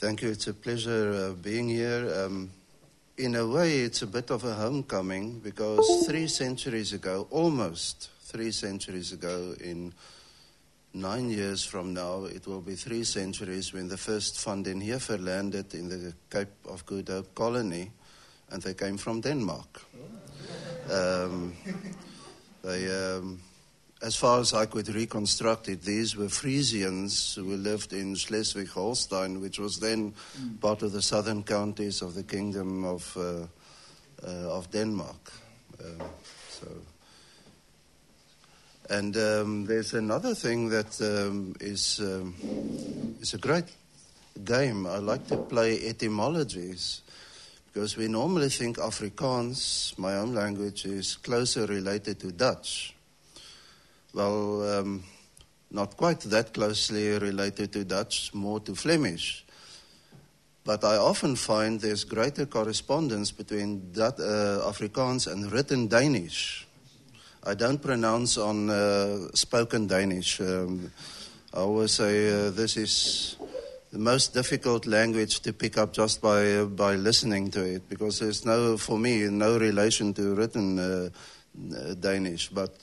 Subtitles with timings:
[0.00, 0.30] Thank you.
[0.30, 2.10] It's a pleasure uh, being here.
[2.24, 2.50] Um,
[3.18, 8.50] in a way, it's a bit of a homecoming because three centuries ago, almost three
[8.50, 9.92] centuries ago, in
[10.94, 15.22] nine years from now, it will be three centuries when the first Van den Heever
[15.22, 17.92] landed in the Cape of Good Hope colony,
[18.50, 19.82] and they came from Denmark.
[20.90, 21.54] Um,
[22.62, 23.38] they, um,
[24.02, 29.40] as far as I could reconstruct it, these were Frisians who lived in Schleswig Holstein,
[29.40, 30.60] which was then mm.
[30.60, 33.46] part of the southern counties of the Kingdom of, uh,
[34.26, 35.32] uh, of Denmark.
[35.84, 36.06] Um,
[36.48, 36.66] so.
[38.88, 42.34] And um, there's another thing that um, is um,
[43.20, 43.66] is a great
[44.44, 44.86] game.
[44.86, 47.02] I like to play etymologies
[47.72, 52.94] because we normally think Afrikaans, my own language, is closer related to Dutch.
[54.12, 55.04] Well, um,
[55.70, 59.44] not quite that closely related to Dutch, more to Flemish.
[60.64, 66.66] But I often find there's greater correspondence between that, uh, Afrikaans and written Danish.
[67.44, 70.40] I don't pronounce on uh, spoken Danish.
[70.40, 70.90] Um,
[71.54, 73.36] I always say uh, this is
[73.92, 78.18] the most difficult language to pick up just by uh, by listening to it because
[78.18, 81.08] there's no, for me, no relation to written uh,
[81.74, 82.50] uh, Danish.
[82.50, 82.74] But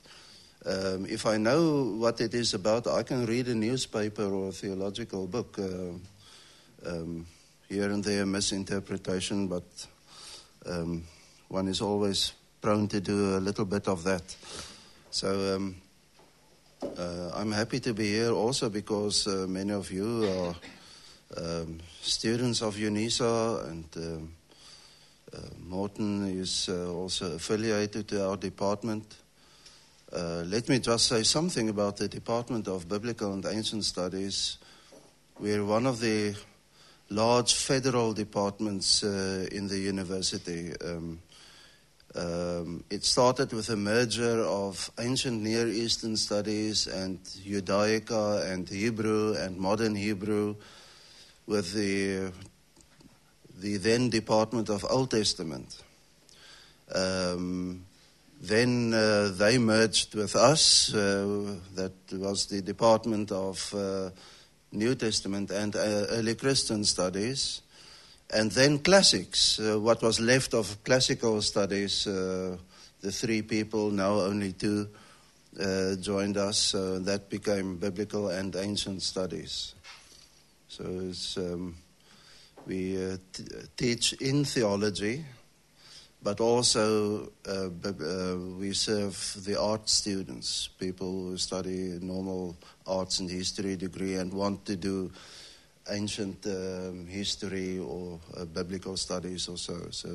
[0.67, 4.51] um, if I know what it is about, I can read a newspaper or a
[4.51, 5.57] theological book.
[5.57, 5.97] Uh,
[6.85, 7.25] um,
[7.69, 9.63] here and there, misinterpretation, but
[10.65, 11.03] um,
[11.49, 14.35] one is always prone to do a little bit of that.
[15.11, 15.75] So um,
[16.81, 20.55] uh, I'm happy to be here also because uh, many of you are
[21.37, 24.33] um, students of UNISA and um,
[25.33, 29.17] uh, Morton is uh, also affiliated to our department.
[30.11, 34.57] Uh, let me just say something about the Department of Biblical and Ancient Studies.
[35.37, 36.33] We're one of the
[37.09, 40.71] large federal departments uh, in the university.
[40.79, 41.19] Um,
[42.15, 49.33] um, it started with a merger of ancient Near Eastern studies and Judaica and Hebrew
[49.33, 50.55] and modern Hebrew
[51.47, 52.31] with the,
[53.59, 55.83] the then Department of Old Testament.
[56.95, 57.86] Um,
[58.47, 60.93] then uh, they merged with us.
[60.93, 64.09] Uh, that was the Department of uh,
[64.71, 67.61] New Testament and uh, Early Christian Studies.
[68.29, 72.57] And then classics, uh, what was left of classical studies, uh,
[73.01, 74.87] the three people, now only two,
[76.01, 76.73] joined us.
[76.73, 79.73] that became biblical and ancient studies.
[80.67, 81.75] So um,
[82.67, 83.43] we t-
[83.75, 85.25] teach in theology
[86.27, 89.15] but also uh, uh, we serve
[89.45, 92.53] the art students, people who study normal
[92.85, 95.09] arts and history degree and want to do
[95.89, 99.77] ancient um, history or uh, biblical studies or so.
[99.89, 100.09] So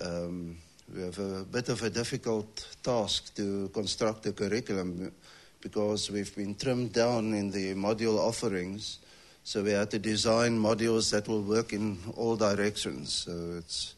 [0.00, 0.56] um,
[0.94, 5.12] we have a bit of a difficult task to construct a curriculum
[5.60, 9.00] because we've been trimmed down in the module offerings.
[9.44, 13.12] So we had to design modules that will work in all directions.
[13.12, 13.94] So it's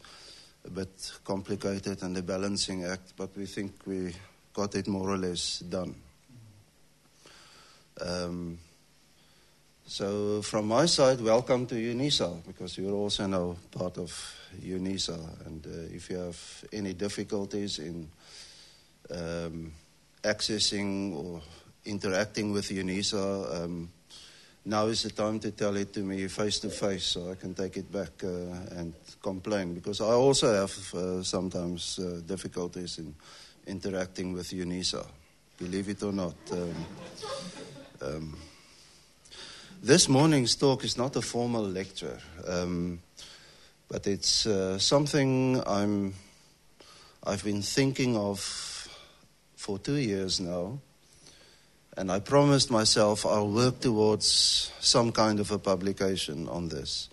[0.65, 4.12] a bit complicated and a balancing act, but we think we
[4.53, 5.94] got it more or less done.
[8.00, 8.59] Um,
[9.87, 14.12] so, from my side, welcome to UNISA, because you're also now part of
[14.62, 15.47] UNISA.
[15.47, 18.09] And uh, if you have any difficulties in
[19.10, 19.72] um,
[20.22, 21.42] accessing or
[21.84, 23.91] interacting with UNISA, um,
[24.65, 27.54] now is the time to tell it to me face to face so I can
[27.54, 33.15] take it back uh, and complain because I also have uh, sometimes uh, difficulties in
[33.66, 35.06] interacting with UNISA,
[35.59, 36.34] believe it or not.
[36.53, 36.87] Um,
[38.03, 38.37] um,
[39.82, 43.00] this morning's talk is not a formal lecture, um,
[43.88, 46.15] but it's uh, something I'm,
[47.25, 48.41] I've been thinking of
[49.56, 50.81] for two years now
[51.97, 57.09] and I promised myself I'll work towards some kind of a publication on this.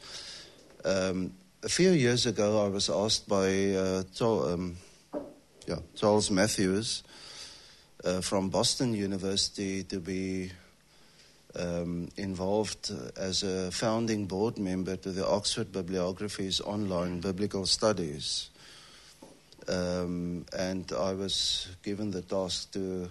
[0.85, 1.33] Um,
[1.63, 4.77] a few years ago, I was asked by uh, um,
[5.67, 7.03] yeah, Charles Matthews
[8.05, 10.51] uh, from Boston University to be
[11.55, 18.49] um, involved as a founding board member to the Oxford Bibliography's online biblical studies.
[19.67, 23.09] Um, and I was given the task to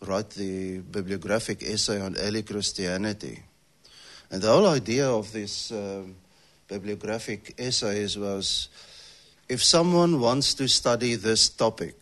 [0.00, 3.42] write the bibliographic essay on early Christianity.
[4.30, 6.16] And the whole idea of this um,
[6.68, 8.68] bibliographic essays was
[9.48, 11.96] if someone wants to study this topic,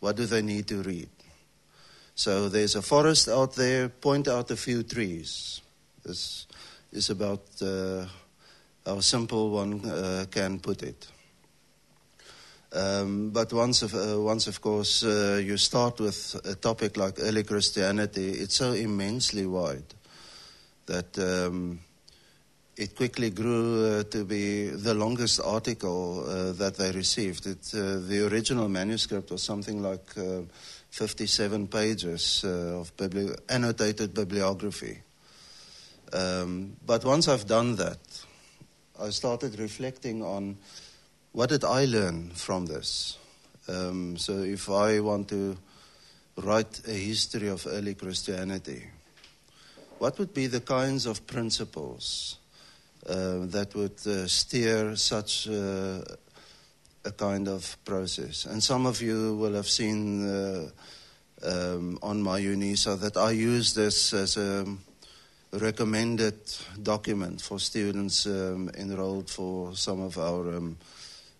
[0.00, 1.08] what do they need to read?
[2.14, 5.60] So there's a forest out there, point out a few trees.
[6.04, 6.46] This,
[6.92, 8.04] is about uh,
[8.84, 11.08] how simple one uh, can put it.
[12.74, 17.18] Um, but once, of, uh, once, of course, uh, you start with a topic like
[17.20, 19.94] early Christianity, it's so immensely wide
[20.86, 21.80] that um,
[22.76, 27.46] it quickly grew uh, to be the longest article uh, that they received.
[27.46, 30.42] It, uh, the original manuscript was something like uh,
[30.90, 35.02] 57 pages of bibli- annotated bibliography.
[36.12, 37.98] Um, but once I've done that,
[39.00, 40.56] I started reflecting on
[41.32, 43.18] what did I learn from this?
[43.68, 45.56] Um, so if I want to
[46.36, 48.84] write a history of early Christianity,
[49.98, 52.38] what would be the kinds of principles
[53.06, 56.02] uh, that would uh, steer such uh,
[57.04, 58.44] a kind of process?
[58.44, 60.70] And some of you will have seen uh,
[61.44, 64.66] um, on my UNISA that I use this as a
[65.52, 66.38] recommended
[66.82, 70.76] document for students um, enrolled for some of our um,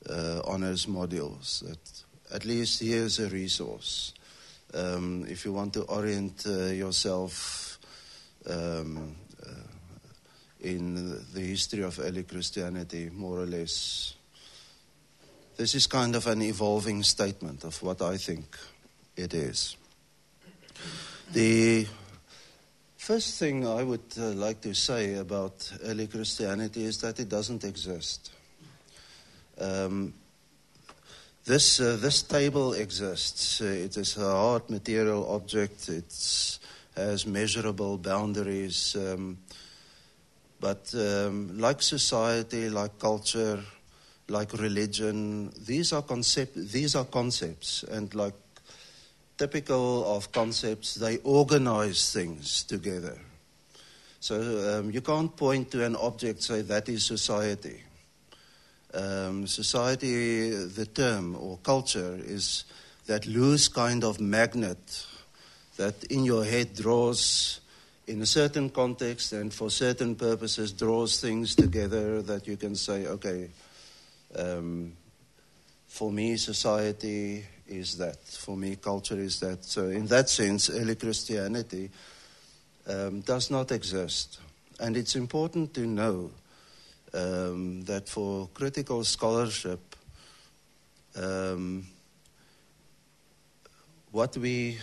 [0.08, 1.60] uh, honors modules.
[1.66, 1.78] That
[2.34, 4.14] at least here's a resource.
[4.74, 7.78] Um, if you want to orient uh, yourself
[8.48, 9.14] um,
[9.46, 9.50] uh,
[10.60, 14.14] in the history of early Christianity, more or less,
[15.56, 18.56] this is kind of an evolving statement of what I think
[19.14, 19.76] it is.
[21.32, 21.86] The
[22.96, 27.64] first thing I would uh, like to say about early Christianity is that it doesn't
[27.64, 28.30] exist.
[29.62, 30.14] Um,
[31.44, 33.60] this, uh, this table exists.
[33.60, 35.88] Uh, it is a hard material object.
[35.88, 36.58] It
[36.96, 38.96] has measurable boundaries.
[38.96, 39.38] Um,
[40.60, 43.60] but um, like society, like culture,
[44.28, 47.82] like religion, these are, concept, these are concepts.
[47.84, 48.34] And like
[49.36, 53.18] typical of concepts, they organize things together.
[54.20, 57.82] So um, you can't point to an object say that is society
[58.94, 62.64] um, society, the term or culture is
[63.06, 65.06] that loose kind of magnet
[65.76, 67.60] that in your head draws
[68.06, 73.06] in a certain context and for certain purposes draws things together that you can say,
[73.06, 73.48] okay,
[74.36, 74.92] um,
[75.86, 78.18] for me, society is that.
[78.24, 79.64] For me, culture is that.
[79.64, 81.90] So, in that sense, early Christianity
[82.86, 84.38] um, does not exist.
[84.80, 86.30] And it's important to know
[87.14, 89.96] um, that for critical scholarship,
[91.16, 91.86] um,
[94.10, 94.78] what we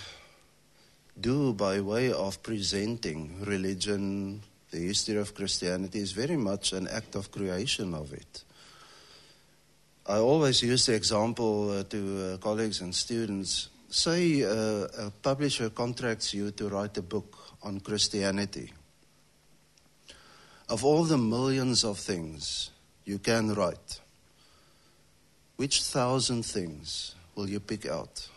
[1.19, 4.41] do by way of presenting religion,
[4.71, 8.43] the history of Christianity, is very much an act of creation of it.
[10.07, 13.69] I always use the example uh, to uh, colleagues and students.
[13.89, 18.73] Say uh, a publisher contracts you to write a book on Christianity.
[20.69, 22.69] Of all the millions of things
[23.03, 23.99] you can write,
[25.55, 28.29] which thousand things will you pick out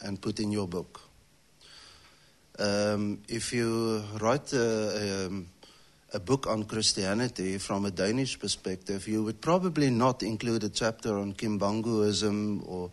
[0.00, 1.02] and put in your book?
[2.58, 9.22] Um, if you write a, a, a, book on Christianity from a Danish perspective, you
[9.22, 12.90] would probably not include a chapter on Kimbanguism or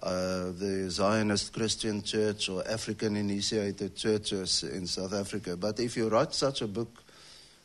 [0.00, 5.56] uh, the Zionist Christian Church or African initiated churches in South Africa.
[5.56, 7.01] But if you write such a book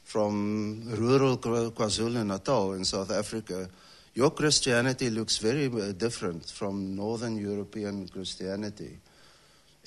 [0.07, 3.69] from rural KwaZulu Natal in South Africa,
[4.13, 8.99] your Christianity looks very uh, different from Northern European Christianity.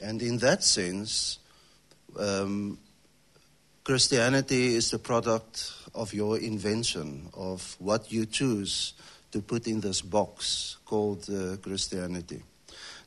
[0.03, 1.39] And in that sense,
[2.19, 2.77] um,
[3.83, 8.93] Christianity is the product of your invention, of what you choose
[9.33, 12.43] to put in this box called uh, Christianity.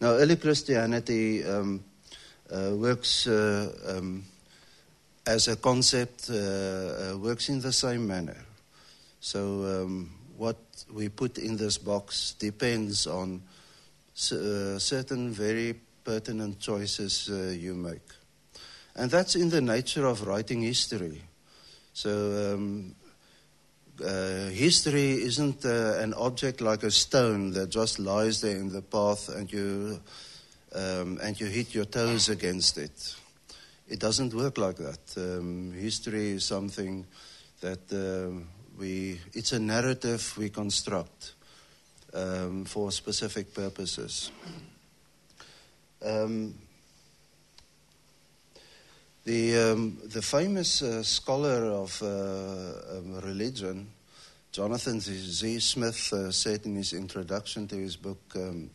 [0.02, 1.84] Now, early Christianity um,
[2.52, 4.26] uh, works uh, um,
[5.26, 8.38] as a concept uh, uh, works in the same manner.
[9.20, 10.58] So um, what
[10.92, 13.42] we put in this box depends on
[14.32, 18.02] uh, certain very pertinent choices you make.
[18.96, 21.22] And that's in the nature of writing history.
[21.94, 22.96] So um,
[24.04, 28.82] uh, history isn't uh, an object like a stone that just lies there in the
[28.82, 30.00] path and you
[30.74, 33.16] um, and you hit your toes against it
[33.88, 35.18] it doesn't work like that.
[35.18, 37.06] Um, history is something
[37.62, 38.44] that uh,
[38.78, 41.34] we, it's a narrative we construct
[42.14, 44.32] um, for specific purposes.
[46.04, 46.56] Um,
[49.26, 53.88] the, um, the famous uh, scholar of uh, um, religion,
[54.52, 55.60] Jonathan Z.
[55.60, 58.70] Smith, uh, said in his introduction to his book, um,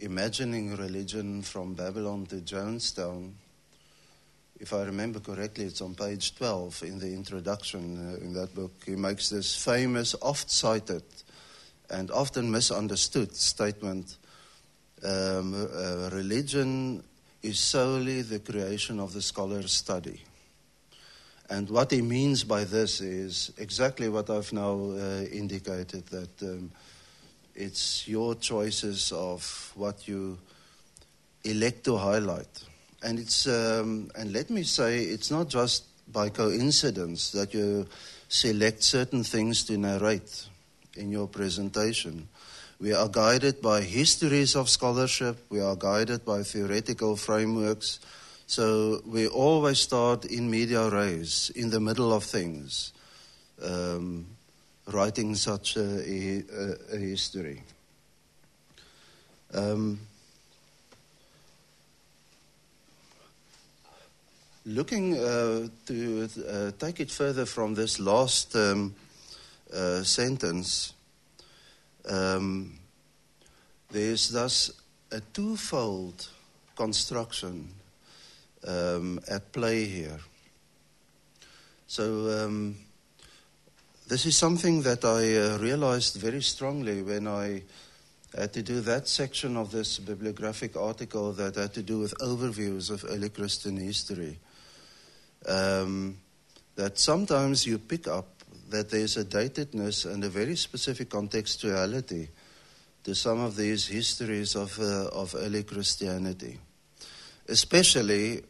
[0.00, 3.32] Imagining Religion from Babylon to Jonestown,
[4.60, 8.72] if I remember correctly, it's on page 12 in the introduction uh, in that book.
[8.86, 11.02] He makes this famous, oft cited,
[11.90, 14.16] and often misunderstood statement
[15.04, 17.02] um, uh, religion
[17.42, 20.22] is solely the creation of the scholar's study.
[21.50, 26.70] And what he means by this is exactly what I've now uh, indicated that um,
[27.54, 30.38] it's your choices of what you
[31.44, 32.64] elect to highlight.
[33.04, 37.86] And, it's, um, and let me say, it's not just by coincidence that you
[38.28, 40.46] select certain things to narrate
[40.96, 42.28] in your presentation.
[42.80, 48.00] We are guided by histories of scholarship, we are guided by theoretical frameworks.
[48.46, 52.92] So we always start in media res, in the middle of things,
[53.62, 54.26] um,
[54.86, 57.62] writing such a, a, a history.
[59.52, 60.00] Um,
[64.66, 68.94] looking uh, to uh, take it further from this last um,
[69.72, 70.94] uh, sentence,
[72.08, 72.78] um,
[73.90, 74.70] there's thus
[75.12, 76.28] a twofold
[76.76, 77.68] construction
[78.66, 80.18] um, at play here.
[81.86, 82.76] So, um,
[84.08, 87.62] this is something that I uh, realized very strongly when I
[88.36, 92.90] had to do that section of this bibliographic article that had to do with overviews
[92.90, 94.38] of early Christian history.
[95.46, 96.18] Um,
[96.76, 98.26] that sometimes you pick up
[98.70, 102.28] that there's a datedness and a very specific contextuality
[103.04, 106.58] to some of these histories of, uh, of early Christianity.
[107.48, 108.42] Especially,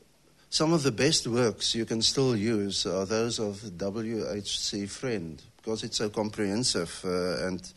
[0.49, 4.87] some of the best works you can still use are those of W.H.C.
[4.87, 7.73] Frend, because it's so comprehensive uh, and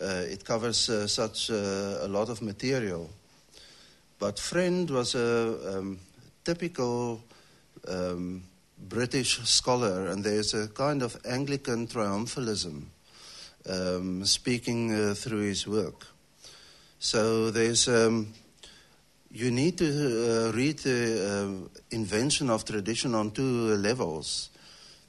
[0.00, 3.08] uh, it covers uh, such uh, a lot of material.
[4.18, 6.00] But Frend was a um,
[6.44, 7.22] typical
[7.88, 8.42] um,
[8.78, 12.84] British scholar, and there's a kind of Anglican triumphalism
[13.68, 16.06] um, speaking uh, through his work.
[16.98, 18.32] So there's um,
[19.30, 24.50] you need to uh, read the uh, invention of tradition on two levels.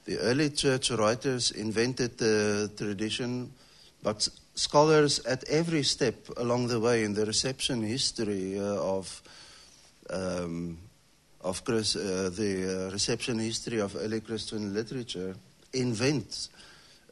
[0.06, 3.52] The early church writers invented the tradition,
[4.02, 9.22] but scholars at every step along the way in the reception history uh, of
[10.10, 10.78] um,
[11.44, 15.36] of Chris, uh, the uh, reception history of early Christian literature
[15.74, 16.48] invents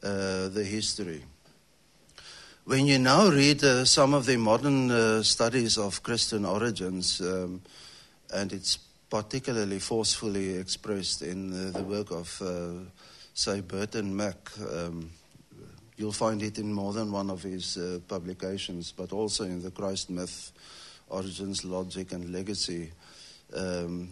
[0.01, 1.23] uh, the history.
[2.65, 7.61] When you now read uh, some of the modern uh, studies of Christian origins, um,
[8.33, 12.41] and it's particularly forcefully expressed in uh, the work of,
[13.35, 15.11] say, Burton Mack, um,
[15.97, 20.09] you'll find it in more than one of his publications, but also in the Christ
[20.09, 20.51] Myth,
[21.09, 22.91] Origins, Logic, and Legacy.
[23.55, 24.09] Um,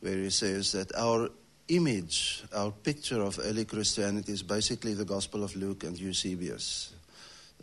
[0.00, 1.30] where he says that our
[1.68, 6.94] image, our picture of early Christianity is basically the Gospel of Luke and Eusebius,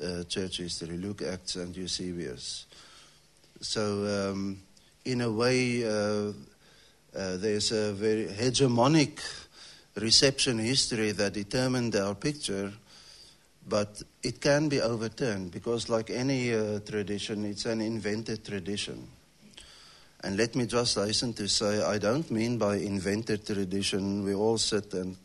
[0.03, 2.65] uh, church history, Luke, Acts, and Eusebius.
[3.61, 4.59] So, um,
[5.05, 6.33] in a way, uh,
[7.15, 9.19] uh, there's a very hegemonic
[9.95, 12.73] reception history that determined our picture,
[13.67, 19.07] but it can be overturned because, like any uh, tradition, it's an invented tradition.
[20.23, 24.57] And let me just hasten to say, I don't mean by invented tradition, we all
[24.57, 25.17] sit and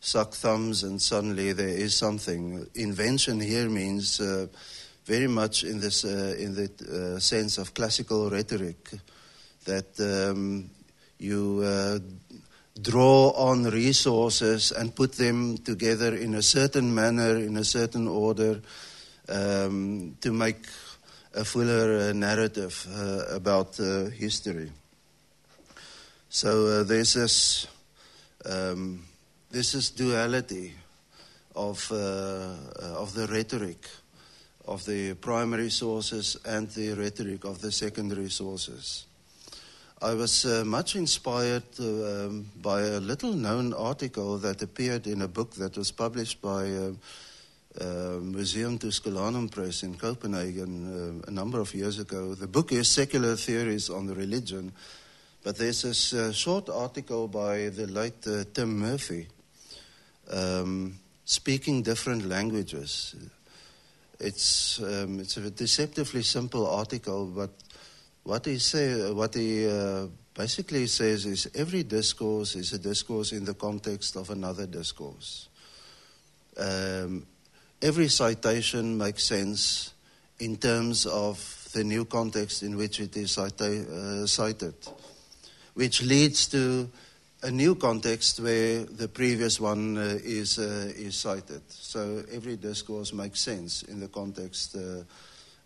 [0.00, 2.66] suck thumbs and suddenly there is something.
[2.74, 4.46] Invention here means uh,
[5.06, 8.90] very much in, this, uh, in the uh, sense of classical rhetoric,
[9.64, 10.68] that um,
[11.18, 11.98] you uh,
[12.82, 18.60] draw on resources and put them together in a certain manner, in a certain order,
[19.30, 20.66] um, to make
[21.38, 24.72] a fuller uh, narrative uh, about uh, history.
[26.28, 27.66] So there's this,
[28.44, 29.04] um,
[29.50, 30.74] this is duality
[31.54, 33.88] of, of the rhetoric
[34.66, 39.06] of the primary sources and the rhetoric of the secondary sources.
[40.02, 41.84] I was uh, much inspired uh,
[42.26, 46.70] um, by a little known article that appeared in a book that was published by
[46.70, 46.92] uh,
[47.80, 52.34] uh, Museum Tusculanum Press in Copenhagen uh, a number of years ago.
[52.34, 54.72] The book is Secular Theories on Religion,
[55.44, 59.28] but there's a uh, short article by the late Tim Murphy
[60.30, 63.14] um, speaking different languages.
[64.18, 67.50] It's, um, it's a deceptively simple article, but
[68.24, 69.66] what he, say, what he
[70.34, 75.48] basically says is every discourse is a discourse in the context of another discourse.
[76.56, 77.26] Um,
[77.80, 79.92] every citation makes sense
[80.38, 84.74] in terms of the new context in which it is cita- uh, cited.
[85.74, 86.90] which leads to
[87.44, 91.62] a new context where the previous one uh, is, uh, is cited.
[91.68, 95.04] So every discourse makes sense in the context uh,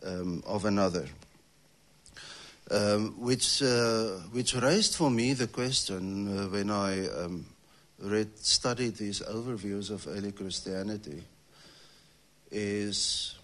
[0.07, 1.07] um, of another.
[2.71, 7.47] Um, which, uh, which raised for me the question uh, when I um,
[8.00, 11.23] read, studied these overviews of early Christianity
[12.53, 13.35] is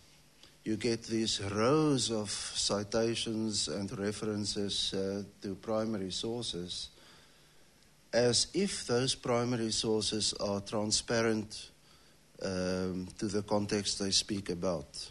[0.64, 6.90] you get these rows of citations and references uh, to primary sources
[8.12, 11.70] as if those primary sources are transparent
[12.42, 15.10] um, to the context they speak about.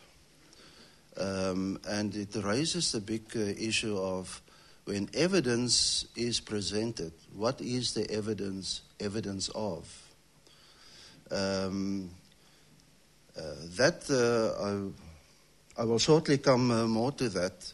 [1.20, 4.42] Um, and it raises the big uh, issue of
[4.86, 9.86] when evidence is presented, what is the evidence evidence of?
[11.30, 12.10] Um,
[13.78, 17.74] that uh, I, I, will shortly come uh, more to that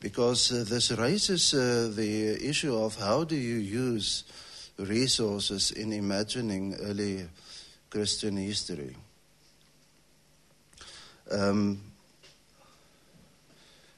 [0.00, 4.24] because uh, this raises the issue of how do you use
[4.78, 7.26] resources in imagining early
[7.90, 8.96] Christian history.
[11.30, 11.80] Um,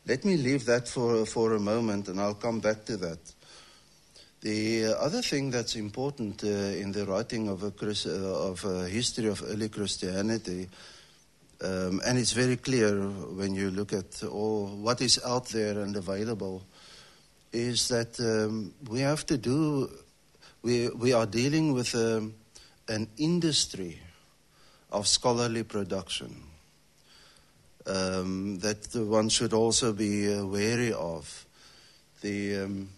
[0.07, 3.19] let me leave that for, for a moment and I'll come back to that.
[4.43, 7.73] The other thing that's important uh, in the writing of a,
[8.17, 10.69] of a history of early Christianity,
[11.63, 15.97] um, and it's very clear when you look at all what is out there and
[15.97, 16.65] available,
[17.53, 19.89] is that um, we have to do
[20.63, 22.35] we, we are dealing with um,
[22.89, 24.01] an industry
[24.91, 26.35] of scholarly production
[27.87, 31.47] um, that one should also be uh, wary of.
[32.21, 32.89] The um,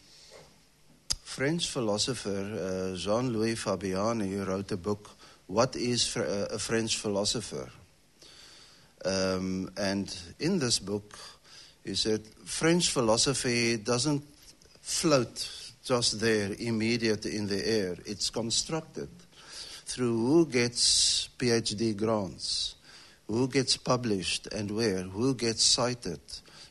[1.23, 5.11] French philosopher uh, Jean Louis Fabiani wrote a book,
[5.47, 7.69] What is uh, a French Philosopher?
[9.05, 11.19] Um, and in this book,
[11.85, 14.23] he said French philosophy doesn't
[14.81, 15.49] float
[15.85, 17.97] just there, immediate in the air.
[18.05, 19.09] It's constructed
[19.87, 22.75] through who gets PhD grants,
[23.26, 26.20] who gets published and where, who gets cited,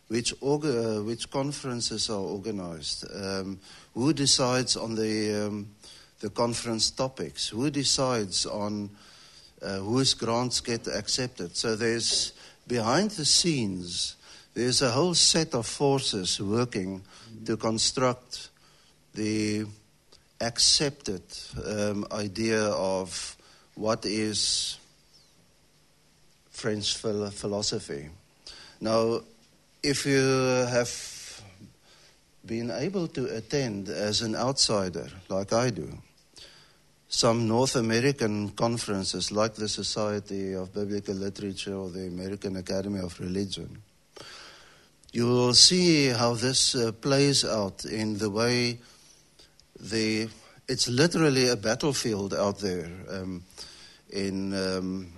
[0.08, 3.60] which, which conferences are organized, um,
[3.96, 5.68] who decides on the, um,
[6.20, 8.90] the conference topics, who decides on
[9.62, 11.56] uh, whose grants get accepted.
[11.56, 12.34] So there's
[12.68, 14.16] behind the scenes,
[14.54, 17.02] there's a whole set of forces working
[17.46, 18.50] to construct
[19.14, 19.66] the
[20.42, 21.22] accepted
[21.66, 23.36] um, idea of
[23.76, 24.78] what is
[26.52, 28.10] French philosophy.
[28.82, 29.22] Now,
[29.84, 30.22] if you
[30.70, 31.42] have
[32.46, 35.98] been able to attend as an outsider, like I do,
[37.10, 43.20] some North American conferences like the Society of Biblical Literature or the American Academy of
[43.20, 43.82] Religion,
[45.14, 48.80] you will see how this uh, plays out in the way
[49.80, 50.28] the,
[50.68, 52.90] it's literally a battlefield out there.
[53.10, 53.44] Um,
[54.10, 55.12] in, um,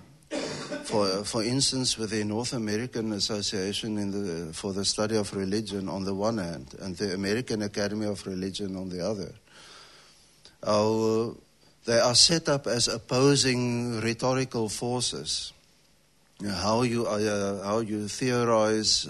[0.84, 5.88] for, for instance, with the North American Association in the, for the Study of Religion
[5.88, 9.32] on the one hand, and the American Academy of Religion on the other.
[11.84, 15.52] They are set up as opposing rhetorical forces.
[16.42, 19.08] how you, uh, how you theorize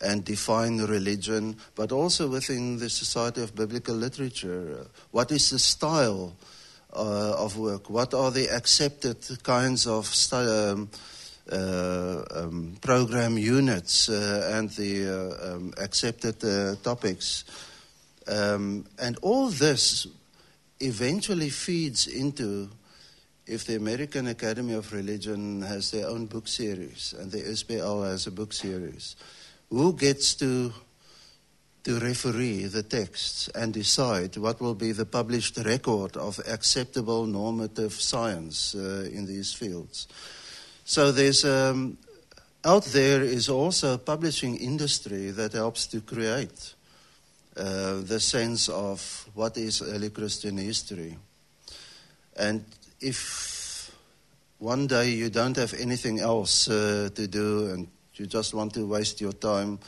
[0.00, 4.86] and define religion, but also within the Society of Biblical Literature.
[5.10, 6.34] What is the style
[6.92, 7.88] uh, of work?
[7.88, 10.90] What are the accepted kinds of um,
[11.50, 17.44] uh, um, program units uh, and the uh, um, accepted uh, topics?
[18.26, 20.06] Um, and all this
[20.82, 22.68] eventually feeds into
[23.46, 28.26] if the American Academy of Religion has their own book series and the SBL has
[28.26, 29.16] a book series
[29.70, 30.72] who gets to
[31.84, 37.92] to referee the texts and decide what will be the published record of acceptable normative
[37.92, 40.06] science uh, in these fields.
[40.84, 41.98] So there's um,
[42.64, 46.74] out there is also a publishing industry that helps to create
[47.56, 51.18] uh, the sense of what is early Christian history.
[52.36, 52.64] And
[53.00, 53.92] if
[54.58, 58.86] one day you don't have anything else uh, to do and you just want to
[58.86, 59.78] waste your time,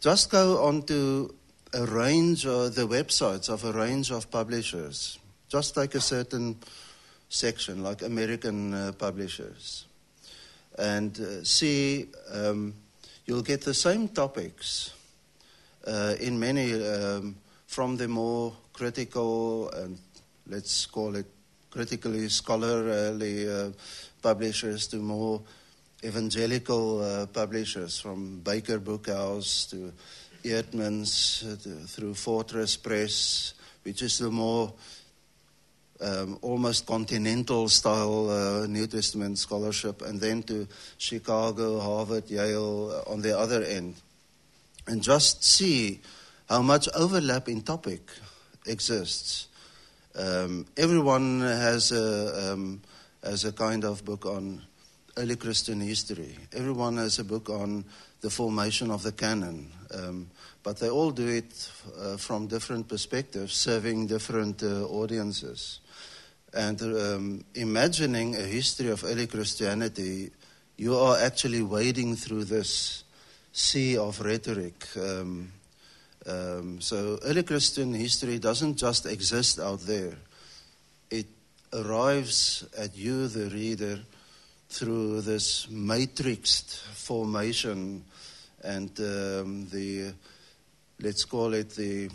[0.00, 1.34] just go on to
[1.72, 5.18] a range, uh, the websites of a range of publishers.
[5.48, 6.56] Just take a certain
[7.28, 9.86] section, like American uh, publishers,
[10.78, 12.74] and uh, see um,
[13.26, 14.92] you'll get the same topics
[16.20, 19.98] in many um, from the more critical and
[20.48, 21.26] let's call it
[21.70, 23.70] critically scholarly uh,
[24.20, 25.40] publishers to more
[26.04, 29.92] evangelical uh, publishers from Baker Bookhouse to
[30.44, 34.72] Eerdmans uh, to, through Fortress Press, which is the more
[36.00, 40.66] um, almost continental style uh, New Testament scholarship, and then to
[40.98, 43.94] Chicago, Harvard, Yale uh, on the other end,
[44.86, 46.00] and just see
[46.48, 48.10] how much overlap in topic
[48.66, 49.48] exists.
[50.14, 52.82] Um, everyone has a, um,
[53.24, 54.62] has a kind of book on
[55.16, 56.36] early Christian history.
[56.52, 57.84] Everyone has a book on
[58.20, 59.70] the formation of the canon.
[59.92, 60.30] Um,
[60.62, 65.80] but they all do it uh, from different perspectives, serving different uh, audiences.
[66.54, 70.30] And um, imagining a history of early Christianity,
[70.76, 73.04] you are actually wading through this
[73.52, 74.86] sea of rhetoric.
[74.96, 75.52] Um,
[76.26, 80.14] um, so, early Christian history doesn't just exist out there,
[81.10, 81.26] it
[81.72, 84.00] arrives at you, the reader,
[84.68, 88.02] through this matrixed formation
[88.64, 90.14] and um, the,
[91.00, 92.08] let's call it the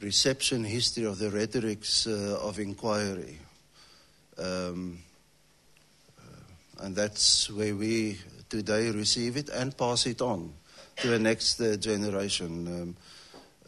[0.00, 3.38] reception history of the rhetorics uh, of inquiry.
[4.38, 4.98] Um,
[6.18, 8.18] uh, and that's where we
[8.50, 10.52] today receive it and pass it on
[10.96, 12.66] to the next uh, generation.
[12.66, 12.96] Um,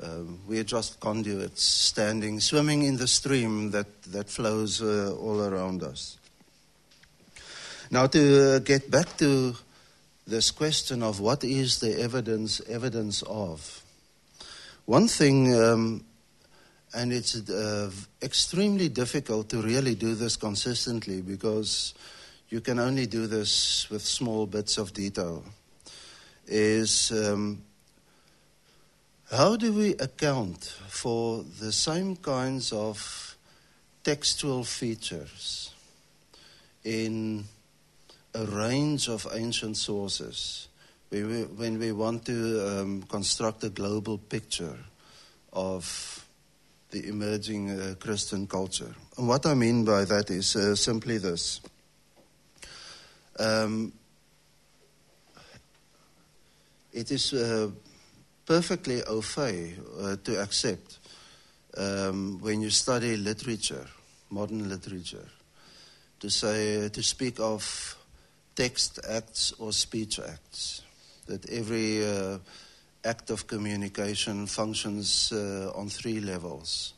[0.03, 5.83] um, we're just conduits standing, swimming in the stream that, that flows uh, all around
[5.83, 6.19] us.
[7.91, 9.55] Now, to uh, get back to
[10.27, 13.83] this question of what is the evidence evidence of,
[14.87, 16.05] one thing um,
[16.95, 17.91] and it's uh,
[18.23, 21.95] extremely difficult to really do this consistently because
[22.53, 25.43] you can only do this with small bits of detail.
[26.47, 27.63] Is um,
[29.31, 33.39] how do we account for the same kinds of
[34.05, 35.73] textual features
[36.85, 37.45] in
[38.35, 40.69] a range of ancient sources
[41.09, 44.77] when we want to um, construct a global picture
[45.55, 46.23] of
[46.91, 48.95] the emerging uh, Christian culture.
[49.17, 51.63] And what I mean by that is uh, simply this.
[53.39, 53.93] Um,
[56.93, 57.71] it is uh,
[58.45, 60.99] perfectly au fait uh, to accept
[61.77, 63.87] um, when you study literature,
[64.31, 65.29] modern literature,
[66.21, 67.97] to say to speak of
[68.55, 70.83] text acts or speech acts.
[71.27, 72.39] That every uh,
[73.05, 76.95] act of communication functions uh, on three levels.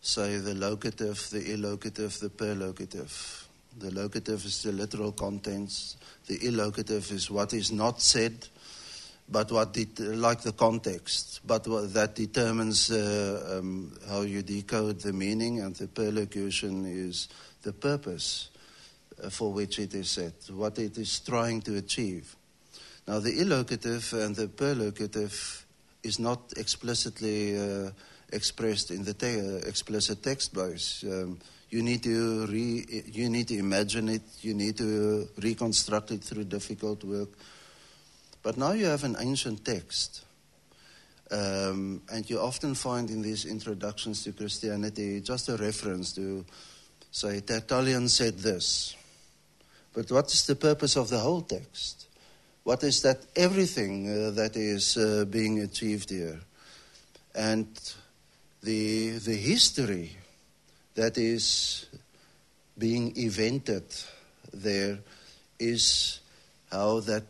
[0.00, 3.47] Say the locative, the illocative, the perlocative.
[3.78, 5.96] The locative is the literal contents.
[6.26, 8.48] The illocative is what is not said,
[9.28, 15.12] but what det- like the context, but that determines uh, um, how you decode the
[15.12, 15.60] meaning.
[15.60, 17.28] And the perlocution is
[17.62, 18.50] the purpose
[19.22, 22.34] uh, for which it is said, what it is trying to achieve.
[23.06, 25.64] Now, the illocative and the perlocative
[26.02, 27.90] is not explicitly uh,
[28.32, 31.04] expressed in the te- uh, explicit text base.
[31.04, 31.38] Um,
[31.70, 34.22] you need to re- you need to imagine it.
[34.40, 37.28] You need to reconstruct it through difficult work.
[38.42, 40.24] But now you have an ancient text,
[41.30, 46.46] um, and you often find in these introductions to Christianity just a reference to,
[47.10, 48.96] say, Tertullian said this.
[49.92, 52.06] But what is the purpose of the whole text?
[52.62, 56.38] What is that everything uh, that is uh, being achieved here?
[57.34, 57.66] And
[58.62, 60.17] the, the history
[60.98, 61.86] that is
[62.76, 63.86] being evented
[64.52, 64.98] there
[65.60, 66.18] is
[66.72, 67.22] how that,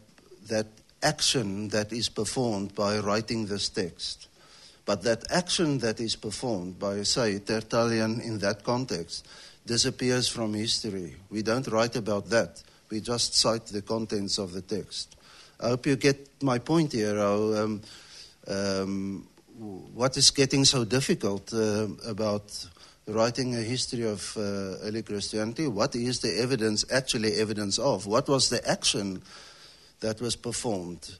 [0.48, 0.66] that
[1.02, 4.28] action that is performed by writing this text.
[4.86, 9.28] But that action that is performed by, say, Tertullian in that context
[9.66, 11.16] disappears from history.
[11.28, 12.62] We don't write about that.
[12.88, 15.14] We just cite the contents of the text.
[15.60, 17.20] I hope you get my point here.
[17.20, 17.82] Um,
[18.46, 19.28] um,
[19.92, 22.66] what is getting so difficult uh, about
[23.08, 24.40] writing a history of uh,
[24.86, 25.66] early Christianity?
[25.66, 28.06] What is the evidence actually evidence of?
[28.06, 29.22] What was the action
[30.00, 31.18] that was performed?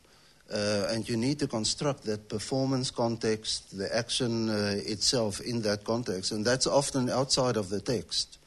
[0.53, 5.85] Uh, and you need to construct that performance context, the action uh, itself in that
[5.85, 8.39] context, and that's often outside of the text.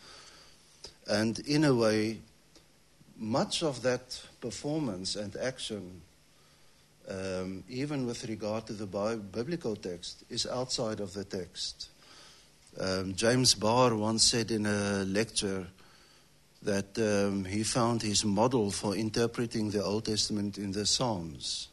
[1.07, 2.17] And in a way,
[3.17, 6.01] much of that performance and action,
[7.07, 8.87] um, even with regard to the
[9.31, 11.90] biblical text, is outside of the text.
[12.79, 15.67] Um, James Barr once said in a lecture
[16.63, 21.69] that um, he found his model for interpreting the Old Testament in the Psalms.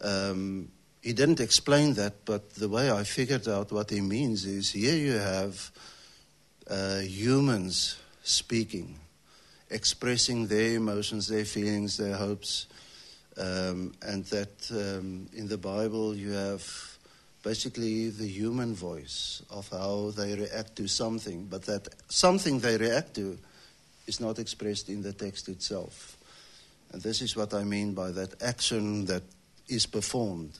[0.00, 0.68] Um,
[1.02, 4.96] he didn't explain that, but the way I figured out what he means is here
[4.96, 5.70] you have
[6.68, 8.98] uh, humans speaking
[9.70, 12.66] expressing their emotions, their feelings, their hopes.
[13.38, 16.95] Um, and that um, in the Bible you have
[17.46, 23.14] basically the human voice of how they react to something, but that something they react
[23.14, 23.38] to
[24.08, 26.16] is not expressed in the text itself.
[26.90, 29.22] And this is what I mean by that action that
[29.68, 30.58] is performed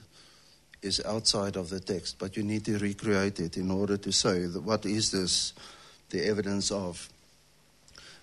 [0.80, 4.44] is outside of the text, but you need to recreate it in order to say
[4.44, 5.54] what is this
[6.10, 7.08] the evidence of.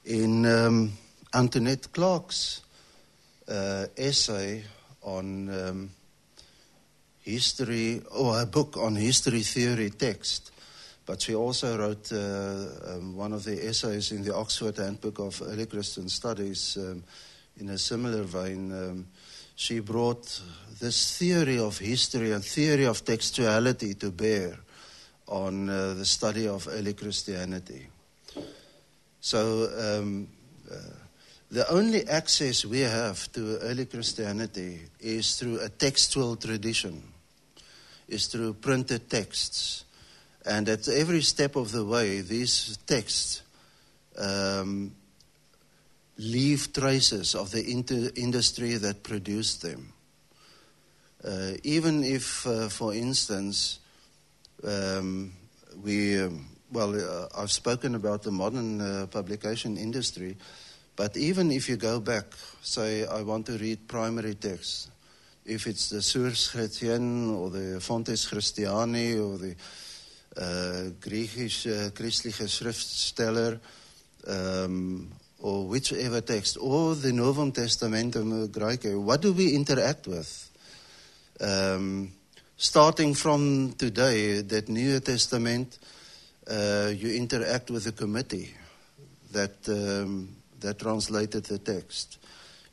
[0.06, 0.93] In um,
[1.34, 2.62] Antoinette Clark's
[3.45, 4.63] uh, essay
[5.02, 5.89] on um,
[7.23, 10.51] history, or a book on history theory text.
[11.05, 15.41] But she also wrote uh, um, one of the essays in the Oxford Handbook of
[15.41, 17.03] Early Christian Studies um,
[17.57, 18.71] in a similar vein.
[18.71, 19.07] Um,
[19.55, 20.41] she brought
[20.79, 24.57] this theory of history and theory of textuality to bear
[25.27, 27.88] on uh, the study of early Christianity.
[29.19, 30.27] So, um,
[30.69, 30.75] uh,
[31.51, 37.12] the only access we have to early Christianity is through a textual tradition
[38.07, 39.85] is through printed texts.
[40.45, 43.41] And at every step of the way, these texts
[44.17, 44.93] um,
[46.17, 49.93] leave traces of the inter- industry that produced them.
[51.23, 53.79] Uh, even if, uh, for instance,
[54.63, 55.31] um,
[55.81, 60.35] we, um, well, uh, I've spoken about the modern uh, publication industry,
[60.95, 62.25] but even if you go back,
[62.61, 64.89] say, I want to read primary texts,
[65.45, 69.56] if it's the Source Chrétien or the Fontes Christiani or the
[70.38, 73.60] uh, Griechische christliche Schriftsteller
[74.27, 80.49] um, or whichever text, or the Novum Testamentum Graece, what do we interact with?
[81.41, 82.13] Um,
[82.56, 85.77] starting from today, that New Testament,
[86.49, 88.53] uh, you interact with the committee
[89.34, 90.29] that, um,
[90.62, 92.19] that translated the text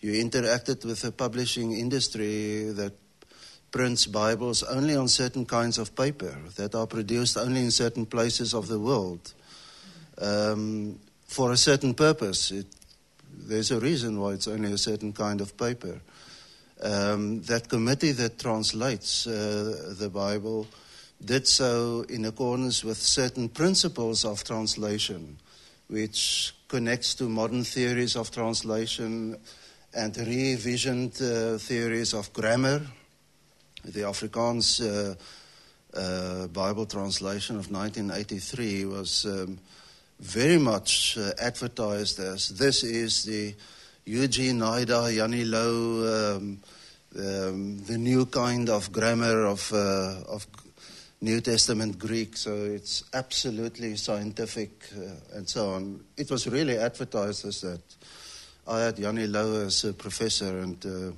[0.00, 2.94] you interacted with a publishing industry that
[3.70, 8.54] prints Bibles only on certain kinds of paper that are produced only in certain places
[8.54, 9.34] of the world
[10.20, 12.50] um, for a certain purpose.
[12.50, 12.66] It,
[13.32, 16.00] there's a reason why it's only a certain kind of paper.
[16.82, 20.66] Um, that committee that translates uh, the Bible
[21.22, 25.36] did so in accordance with certain principles of translation,
[25.88, 29.36] which connects to modern theories of translation
[29.94, 32.80] and revisioned uh, theories of grammar.
[33.84, 35.14] The Afrikaans uh,
[35.96, 39.58] uh, Bible translation of 1983 was um,
[40.20, 43.54] very much advertised as this is the
[44.04, 46.60] Eugene Nida, Jannie Louw, um,
[47.16, 50.46] um, the new kind of grammar of, uh, of
[51.20, 56.00] New Testament Greek, so it's absolutely scientific uh, and so on.
[56.16, 57.80] It was really advertised as that.
[58.70, 61.10] I had Jannie Louw as a professor, and uh,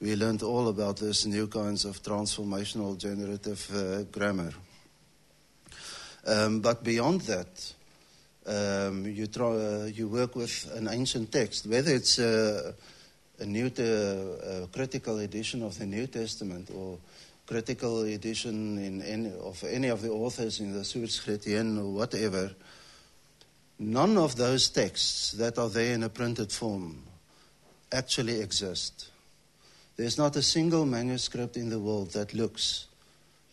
[0.00, 4.50] we learned all about this new kinds of transformational generative uh, grammar.
[6.26, 7.74] Um, but beyond that,
[8.44, 12.74] um, you, try, uh, you work with an ancient text, whether it's a,
[13.38, 16.98] a new te- a critical edition of the New Testament or
[17.46, 22.50] critical edition in any, of any of the authors in the Source Chrétien or whatever.
[23.82, 27.02] None of those texts that are there in a printed form
[27.90, 29.08] actually exist.
[29.96, 32.88] There's not a single manuscript in the world that looks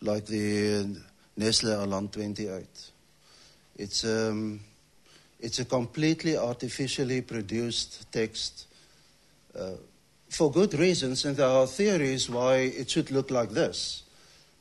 [0.02, 0.96] like the
[1.34, 2.66] Nestle Aland 28.
[3.76, 4.60] It's, um,
[5.40, 8.66] it's a completely artificially produced text
[9.58, 9.76] uh,
[10.28, 14.02] for good reasons, and there are theories why it should look like this.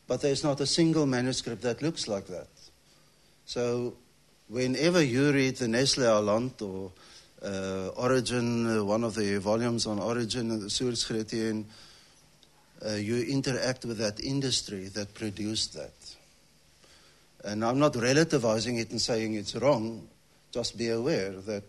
[0.07, 2.47] But there's not a single manuscript that looks like that.
[3.45, 3.95] So
[4.49, 6.91] whenever you read the Nestle Aland or
[7.43, 11.65] uh, Origen, uh, one of the volumes on Origen and the Source Chrétien,
[12.85, 15.93] uh, you interact with that industry that produced that.
[17.43, 20.07] And I'm not relativizing it and saying it's wrong.
[20.51, 21.63] Just be aware that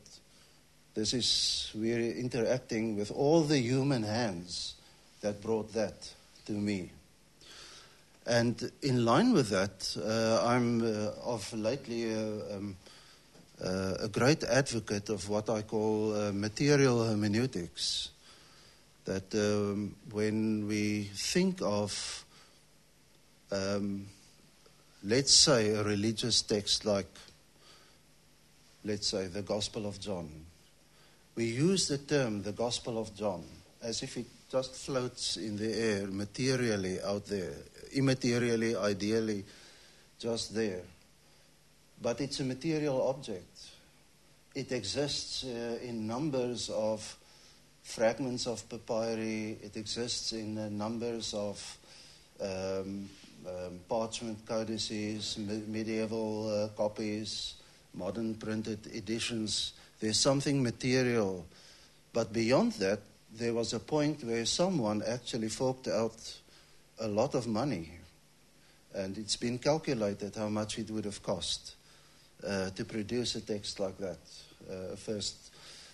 [0.94, 4.74] this is, we're interacting with all the human hands
[5.20, 6.12] that brought that
[6.46, 6.90] to me.
[8.28, 12.76] And in line with that, uh, I'm uh, of lately uh, um,
[13.64, 18.10] uh, a great advocate of what I call material hermeneutics.
[19.06, 22.24] That um, when we think of,
[23.50, 24.06] um,
[25.02, 27.08] let's say, a religious text like,
[28.84, 30.28] let's say, the Gospel of John,
[31.34, 33.44] we use the term the Gospel of John
[33.80, 37.52] as if it just floats in the air materially out there
[37.94, 39.44] immaterially, ideally,
[40.18, 40.82] just there.
[42.00, 43.56] But it's a material object.
[44.54, 47.16] It exists uh, in numbers of
[47.82, 51.78] fragments of papyri, it exists in uh, numbers of
[52.40, 53.08] um,
[53.46, 57.54] um, parchment codices, me- medieval uh, copies,
[57.94, 59.72] modern printed editions.
[60.00, 61.46] There's something material.
[62.12, 63.00] But beyond that,
[63.36, 66.38] there was a point where someone actually forked out
[67.00, 67.92] a lot of money.
[68.94, 71.74] And it's been calculated how much it would have cost
[72.46, 74.18] uh, to produce a text like that.
[74.68, 75.52] Uh, first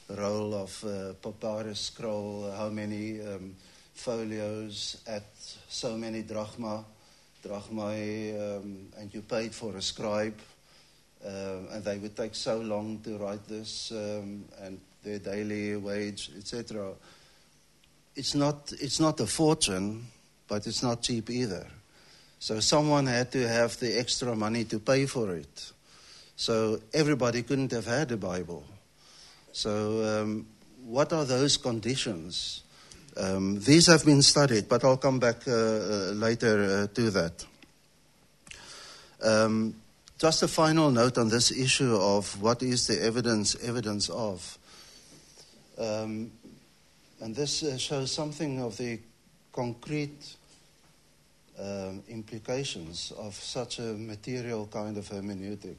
[0.09, 3.55] roll of uh, papyrus scroll, how many um,
[3.95, 5.25] folios at
[5.69, 6.85] so many drachma,
[7.43, 10.39] drachma, um, and you paid for a scribe,
[11.25, 16.31] um, and they would take so long to write this, um, and their daily wage,
[16.37, 16.93] etc.
[18.17, 20.07] It's not, it's not a fortune,
[20.47, 21.67] but it's not cheap either.
[22.39, 25.73] So someone had to have the extra money to pay for it.
[26.37, 28.65] So everybody couldn't have had a Bible.
[29.53, 30.47] So, um,
[30.85, 32.63] what are those conditions?
[33.17, 37.47] Um, these have been studied, but I'll come back uh, uh, later uh, to that.
[39.23, 39.77] Um,
[40.19, 44.59] just a final note on this issue of what is the evidence evidence of.
[45.79, 46.33] Um,
[47.21, 48.99] and this uh, shows something of the
[49.53, 50.37] concrete
[51.59, 55.77] um, implications of such a material kind of hermeneutic.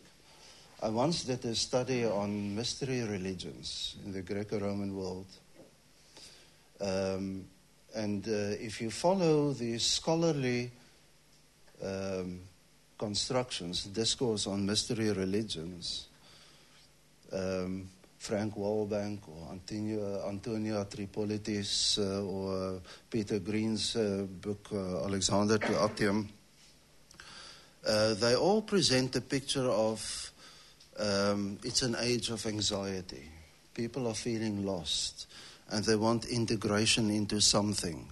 [0.81, 5.27] I once did a study on mystery religions in the Greco Roman world.
[6.79, 7.45] Um,
[7.93, 10.71] and uh, if you follow the scholarly
[11.83, 12.41] um,
[12.97, 16.07] constructions, discourse on mystery religions,
[17.31, 17.89] um,
[18.25, 25.79] Frank Walbank or Antonio, Antonio Tripolitis uh, or Peter Green's uh, book, uh, Alexander to
[25.79, 26.27] Actium,
[27.87, 30.31] uh, they all present a picture of
[30.97, 33.29] um, it's an age of anxiety.
[33.75, 35.27] People are feeling lost
[35.69, 38.07] and they want integration into something.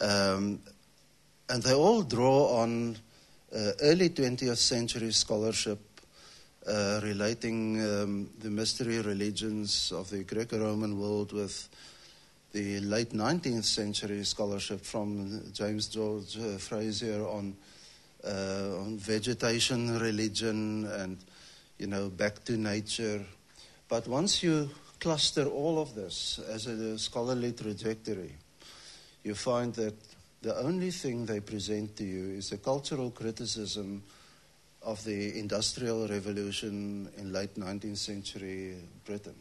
[0.00, 0.58] Um,
[1.48, 2.96] and they all draw on
[3.54, 5.78] uh, early 20th century scholarship
[6.70, 11.68] uh, relating um, the mystery religions of the Greco Roman world with
[12.52, 17.56] the late 19th century scholarship from James George uh, Frazer on,
[18.24, 21.18] uh, on vegetation religion and
[21.78, 23.24] you know, back to nature.
[23.88, 28.34] But once you cluster all of this as a scholarly trajectory,
[29.24, 29.94] you find that
[30.42, 34.02] the only thing they present to you is a cultural criticism
[34.82, 39.34] of the Industrial Revolution in late 19th century Britain.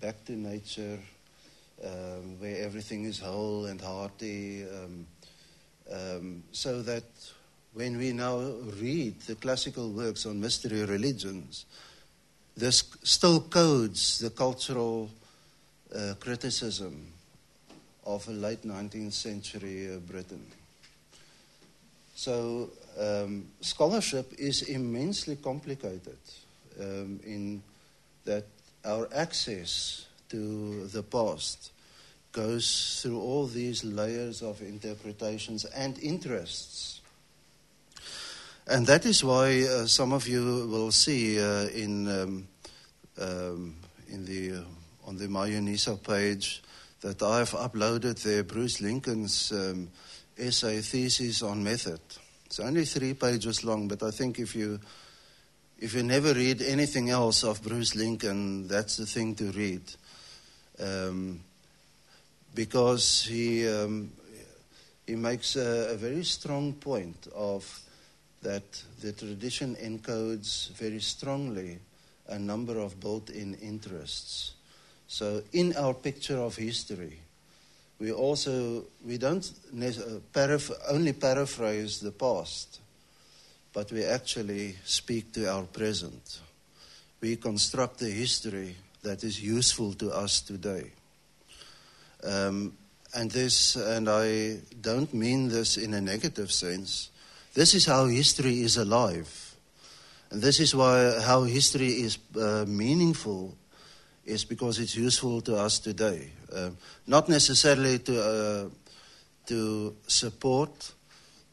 [0.00, 0.98] Back to nature,
[1.84, 5.06] um, where everything is whole and hearty, um,
[5.92, 7.04] um, so that
[7.74, 8.38] when we now
[8.80, 11.66] read the classical works on mystery religions,
[12.56, 15.08] this still codes the cultural
[15.94, 17.12] uh, criticism
[18.04, 20.44] of a late 19th century uh, Britain.
[22.14, 26.18] So, um, scholarship is immensely complicated
[26.80, 27.62] um, in
[28.24, 28.44] that
[28.84, 31.72] our access to the past
[32.32, 37.02] goes through all these layers of interpretations and interests
[38.66, 42.48] and that is why uh, some of you will see uh, in, um,
[43.20, 43.74] um,
[44.08, 46.62] in the, uh, on the Mayonisa page
[47.00, 49.90] that I've uploaded there Bruce Lincoln's um,
[50.38, 52.00] essay thesis on method.
[52.52, 54.78] It's only three pages long, but I think if you
[55.78, 59.80] if you never read anything else of Bruce Lincoln, that's the thing to read,
[60.78, 61.40] um,
[62.54, 64.12] because he um,
[65.06, 67.64] he makes a, a, very strong point of
[68.42, 71.78] that the tradition encodes very strongly
[72.28, 74.56] a number of built in interests.
[75.08, 77.18] So, in our picture of history,
[78.02, 82.80] we also we don't uh, paraph- only paraphrase the past,
[83.72, 86.40] but we actually speak to our present.
[87.20, 90.90] We construct a history that is useful to us today.
[92.24, 92.72] Um,
[93.14, 97.10] and this, and I don't mean this in a negative sense.
[97.54, 99.30] This is how history is alive.
[100.32, 103.54] And this is why how history is uh, meaningful
[104.24, 106.32] is because it's useful to us today.
[106.54, 106.70] Uh,
[107.06, 108.68] not necessarily to, uh,
[109.46, 110.92] to support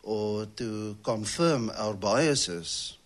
[0.03, 2.97] or to confirm our biases,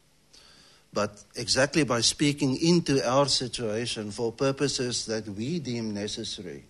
[0.91, 6.63] but exactly by speaking into our situation for purposes that we deem necessary.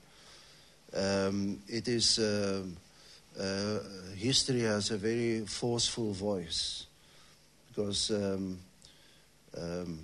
[0.95, 2.63] Um, it is uh,
[3.39, 3.79] uh,
[4.15, 6.85] history has a very forceful voice
[7.69, 8.59] because um,
[9.57, 9.99] um,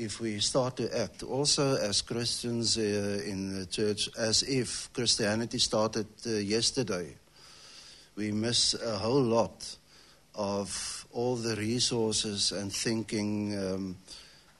[0.00, 5.58] if we start to act also as Christians uh, in the church as if Christianity
[5.58, 7.14] started uh, yesterday,
[8.16, 9.76] we miss a whole lot
[10.34, 13.96] of all the resources and thinking um,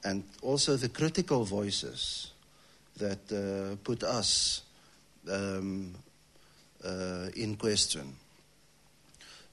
[0.03, 2.31] and also the critical voices
[2.97, 4.61] that uh, put us
[5.27, 5.95] um,
[6.85, 8.15] uh, in question.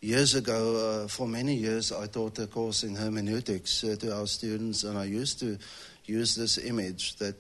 [0.00, 4.28] Years ago, uh, for many years, I taught a course in hermeneutics uh, to our
[4.28, 5.58] students, and I used to
[6.04, 7.34] use this image that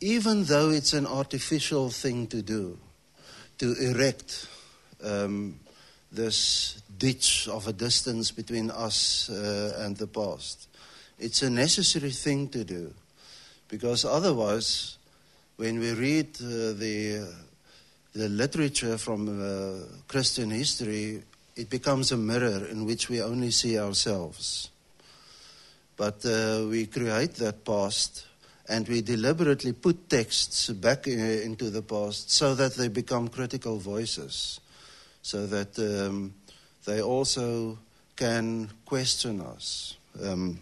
[0.00, 2.78] even though it's an artificial thing to do,
[3.58, 4.46] to erect
[5.02, 5.58] um,
[6.12, 10.68] this ditch of a distance between us uh, and the past,
[11.18, 12.94] it's a necessary thing to do.
[13.66, 14.96] Because otherwise,
[15.56, 17.34] when we read uh, the,
[18.16, 21.22] the literature from uh, Christian history,
[21.54, 24.70] it becomes a mirror in which we only see ourselves.
[25.98, 28.24] But uh, we create that past
[28.68, 33.78] and we deliberately put texts back in, into the past so that they become critical
[33.78, 34.60] voices,
[35.20, 36.34] so that um,
[36.86, 37.78] they also
[38.16, 39.96] can question us.
[40.22, 40.58] Um,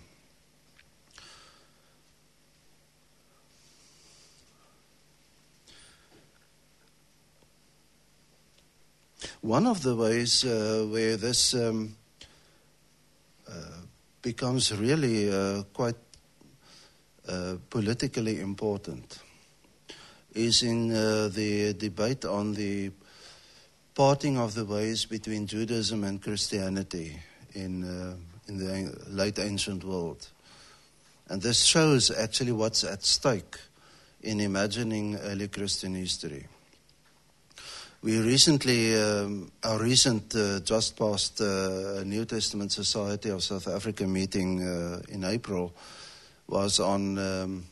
[9.45, 11.95] one of the ways uh, where this um,
[13.47, 13.53] uh,
[14.23, 15.97] becomes really uh, quite
[17.29, 19.19] uh, politically important
[20.35, 22.91] is in the debate on the
[23.95, 27.15] parting of the ways between Judaism and Christianity
[27.53, 27.85] in,
[28.49, 30.27] in the late ancient world.
[31.29, 33.59] And this shows actually what's at stake
[34.23, 36.47] in imagining early Christian history.
[38.05, 44.07] We recently, um, our recent uh, just past uh, New Testament Society of South Africa
[44.07, 45.73] meeting uh, in April
[46.47, 47.65] was on um,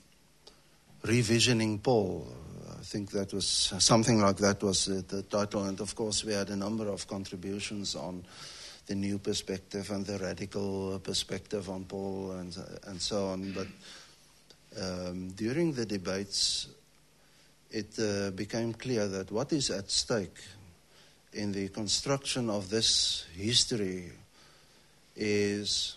[1.04, 2.26] revisioning Paul.
[2.80, 6.48] I think that was something like that was the title, and of course we had
[6.48, 8.24] a number of contributions on
[8.86, 12.56] the new perspective and the radical perspective on Paul and
[12.86, 13.52] and so on.
[13.52, 13.66] But
[14.80, 16.68] um, during the debates,
[17.72, 20.38] it uh, became clear that what is at stake
[21.32, 24.12] in the construction of this history
[25.16, 25.96] is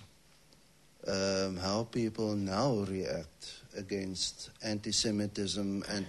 [1.05, 6.05] um, how people now react against anti-Semitism and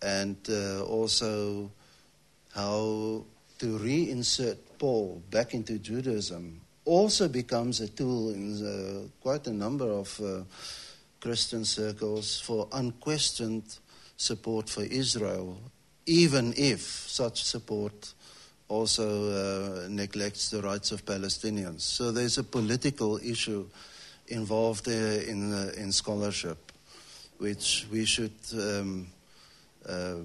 [0.00, 1.70] and uh, also
[2.54, 3.24] how
[3.58, 9.90] to reinsert Paul back into Judaism also becomes a tool in the, quite a number
[9.90, 10.42] of uh,
[11.20, 13.78] Christian circles for unquestioned
[14.18, 15.56] support for Israel,
[16.04, 18.12] even if such support
[18.68, 21.80] also uh, neglects the rights of Palestinians.
[21.80, 23.64] So there's a political issue
[24.26, 26.72] involved uh, in, uh, in scholarship,
[27.38, 29.06] which we should um,
[29.88, 30.16] uh,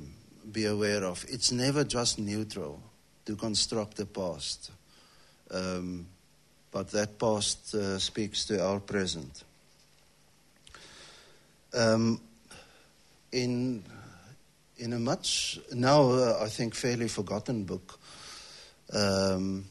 [0.51, 1.23] be aware of.
[1.29, 2.81] It's never just neutral
[3.25, 4.71] to construct the past,
[5.51, 6.07] um,
[6.71, 9.43] but that past uh, speaks to our present.
[11.73, 12.19] Um,
[13.33, 13.83] in,
[14.77, 17.99] in a much, now uh, I think, fairly forgotten book,
[18.93, 19.65] um,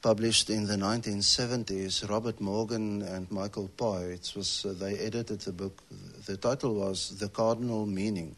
[0.00, 4.12] published in the 1970s, Robert Morgan and Michael Pye.
[4.14, 5.82] It was uh, they edited the book.
[6.24, 8.36] The title was "The Cardinal Meaning,"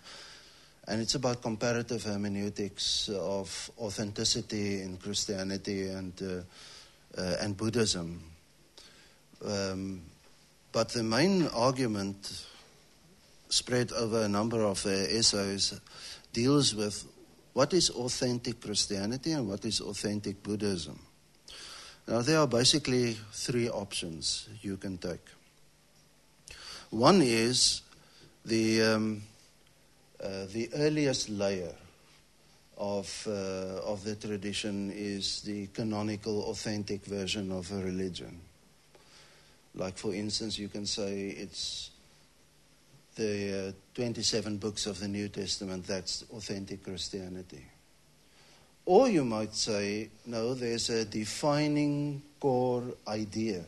[0.88, 8.22] and it's about comparative hermeneutics of authenticity in Christianity and uh, uh, and Buddhism.
[9.44, 10.02] Um,
[10.72, 12.46] but the main argument,
[13.52, 15.78] spread over a number of essays,
[16.32, 17.04] deals with
[17.52, 20.98] what is authentic Christianity and what is authentic Buddhism.
[22.08, 25.20] Now, there are basically three options you can take.
[26.88, 27.82] One is
[28.42, 29.22] the, um,
[30.18, 31.74] uh, the earliest layer
[32.78, 38.40] of, uh, of the tradition is the canonical, authentic version of a religion.
[39.74, 41.91] Like, for instance, you can say it's
[43.16, 47.64] the uh, 27 books of the New Testament, that's authentic Christianity.
[48.84, 53.64] Or you might say, no, there's a defining core idea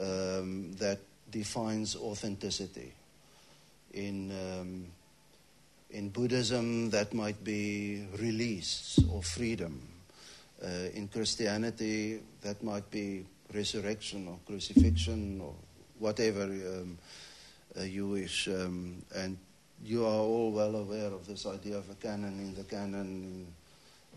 [0.00, 0.98] um, that
[1.30, 2.92] defines authenticity.
[3.94, 4.86] In, um,
[5.90, 9.80] in Buddhism, that might be release or freedom.
[10.62, 13.24] Uh, in Christianity, that might be
[13.54, 15.54] resurrection or crucifixion or
[15.98, 16.98] whatever um,
[17.78, 18.48] uh, you wish.
[18.48, 19.38] Um, and
[19.82, 23.46] you are all well aware of this idea of a canon in the canon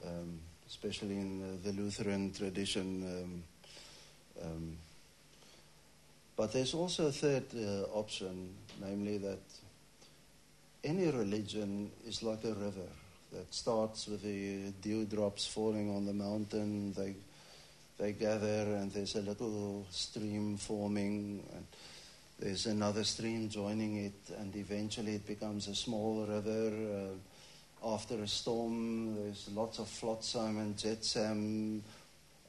[0.05, 3.43] um, especially in uh, the Lutheran tradition.
[4.41, 4.77] Um, um,
[6.35, 9.39] but there's also a third uh, option, namely that
[10.83, 12.89] any religion is like a river
[13.31, 16.93] that starts with the dewdrops falling on the mountain.
[16.93, 17.15] They
[17.99, 21.65] they gather, and there's a little stream forming, and
[22.43, 26.73] there's another stream joining it, and eventually it becomes a small river.
[27.81, 31.81] Uh, after a storm, there's lots of flotsam and jetsam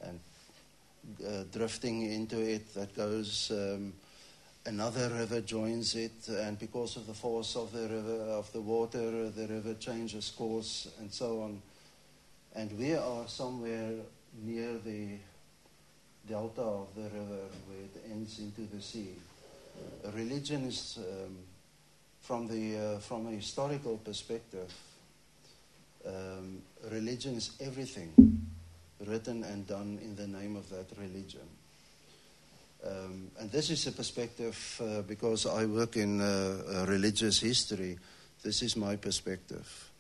[0.03, 0.21] and
[1.25, 3.53] uh, drifting into it that goes.
[3.53, 3.93] Um,
[4.67, 9.31] another river joins it, and because of the force of the river, of the water,
[9.31, 11.63] the river changes course, and so on.
[12.57, 13.93] And we are somewhere
[14.43, 15.19] near the
[16.29, 19.15] delta of the river where it ends into the sea.
[20.13, 21.39] Religion is, um,
[22.21, 24.73] from, the, uh, from a historical perspective,
[26.07, 28.13] um, religion is everything
[29.07, 31.49] written and done in the name of that religion.
[32.87, 37.99] Um, and this is a perspective uh, because I work in uh, religious history.
[38.43, 39.91] This is my perspective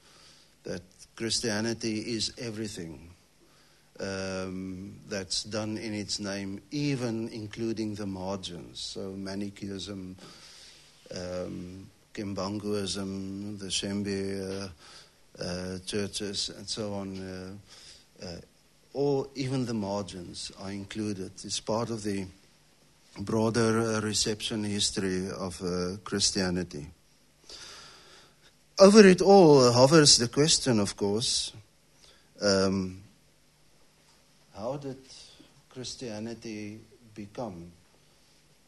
[0.64, 0.82] that
[1.16, 3.13] Christianity is everything
[4.00, 8.80] um, that's done in its name, even including the margins.
[8.80, 10.16] So, Manichaeism,
[11.14, 17.58] um, Kimbanguism, the Shembe uh, uh, churches, and so on.
[18.20, 18.36] Uh, uh,
[18.92, 21.32] or even the margins are included.
[21.44, 22.26] It's part of the
[23.18, 26.86] broader uh, reception history of uh, Christianity.
[28.78, 31.52] Over it all hovers the question, of course
[32.40, 33.03] um,
[34.56, 34.98] how did
[35.68, 36.80] Christianity
[37.14, 37.70] become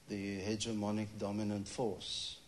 [0.09, 2.39] the hegemonic dominant force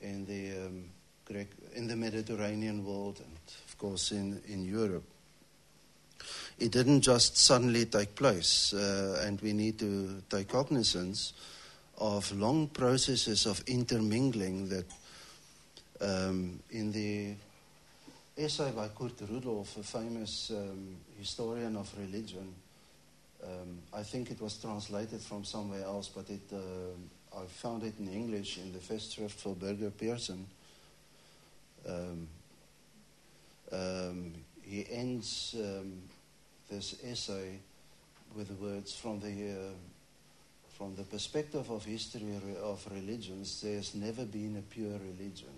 [0.00, 0.84] in the, um,
[1.24, 5.04] Greek, in the Mediterranean world and, of course, in, in Europe?
[6.58, 11.32] it didn't just suddenly take place, uh, and we need to take cognizance
[11.98, 14.86] of long processes of intermingling that
[16.00, 17.34] um, in the
[18.36, 22.54] essay by Kurt Rudolph, a famous um, historian of religion,
[23.42, 27.94] um, I think it was translated from somewhere else, but it, uh, I found it
[27.98, 30.46] in English in the Festschrift for Birger Pearson.
[31.86, 32.28] Um,
[33.70, 36.00] um, he ends um,
[36.70, 37.58] this essay
[38.34, 39.74] with the words from the uh,
[40.76, 45.54] from the perspective of history of religions, there's never been a pure religion.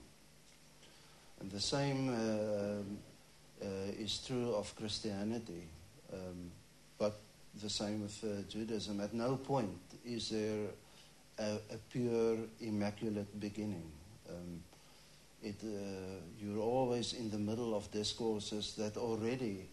[1.40, 3.66] And the same uh, uh,
[3.98, 5.68] is true of Christianity,
[6.12, 6.50] um,
[6.98, 7.18] but
[7.62, 9.00] the same with uh, Judaism.
[9.00, 10.66] At no point is there
[11.38, 13.90] a, a pure, immaculate beginning.
[14.28, 14.62] Um,
[15.42, 15.68] it, uh,
[16.40, 19.68] you're always in the middle of discourses that already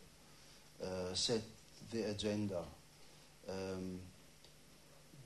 [0.83, 1.41] uh, set
[1.91, 2.63] the agenda.
[3.49, 3.99] Um,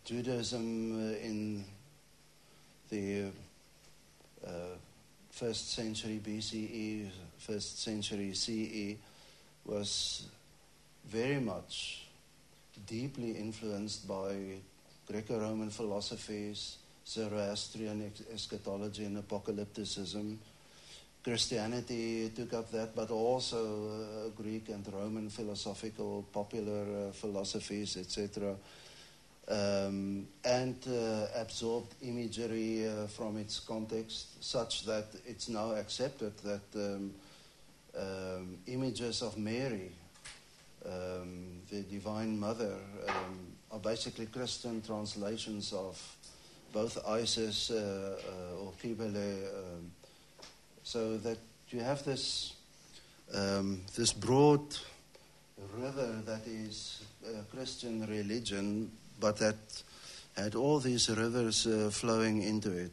[0.06, 1.66] Judaism in
[2.90, 3.26] the
[4.46, 4.50] uh,
[5.38, 8.98] first century BCE, first century CE,
[9.66, 10.26] was
[11.06, 12.08] very much
[12.88, 14.34] deeply influenced by
[15.06, 20.38] Greco Roman philosophies, Zoroastrian eschatology, and apocalypticism.
[21.24, 28.56] Christianity took up that, but also uh, Greek and Roman philosophical, popular uh, philosophies, etc.,
[29.50, 36.62] um, and uh, absorbed imagery uh, from its context, such that it's now accepted that
[36.76, 37.14] um,
[37.98, 39.91] um, images of Mary,
[40.86, 42.76] um, the Divine Mother,
[43.08, 43.39] um,
[43.72, 45.98] are basically Christian translations of
[46.74, 49.48] both Isis uh, uh, or Kybele.
[49.48, 49.91] Um,
[50.84, 51.38] so that
[51.70, 52.54] you have this,
[53.95, 54.78] this broad
[55.76, 57.04] river that is
[57.52, 58.89] Christian religion,
[59.20, 59.55] but that
[60.36, 62.91] had all these rivers uh, flowing into it.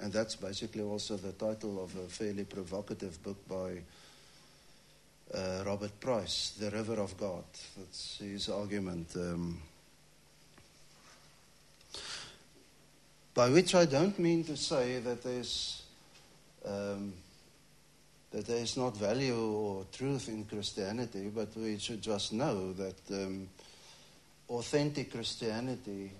[0.00, 3.82] And that's basically also the title of a fairly provocative book by
[5.34, 7.44] uh, Robert Price, The River of God.
[7.76, 9.14] That's his argument.
[9.14, 9.60] Um,
[13.34, 15.82] by which I don't mean to say that there's
[16.64, 17.12] um,
[18.30, 22.96] that there is not value or truth in Christianity, but we should just know that
[23.10, 23.48] um,
[24.50, 26.10] authentic Christianity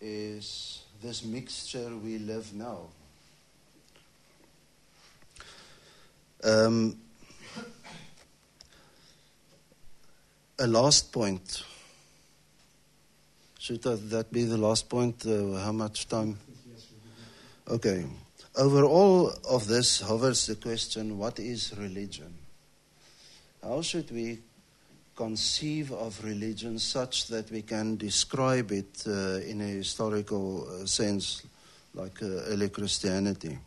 [0.00, 2.80] is this mixture we live now.
[6.42, 6.98] Um,
[10.58, 11.62] a last point.
[13.58, 15.24] Should that be the last point?
[15.24, 16.38] Uh, how much time?
[17.68, 18.04] Okay.
[18.56, 22.34] Over all of this hovers the question what is religion?
[23.62, 24.38] How should we
[25.16, 31.42] conceive of religion such that we can describe it uh, in a historical uh, sense,
[31.94, 33.58] like uh, early Christianity?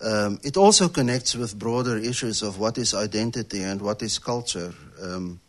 [0.00, 4.72] Um, it also connects with broader issues of what is identity and what is culture.
[5.00, 5.40] Um,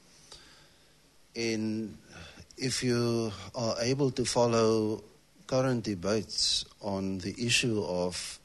[1.35, 1.97] in
[2.57, 5.03] if you are able to follow
[5.47, 8.39] current debates on the issue of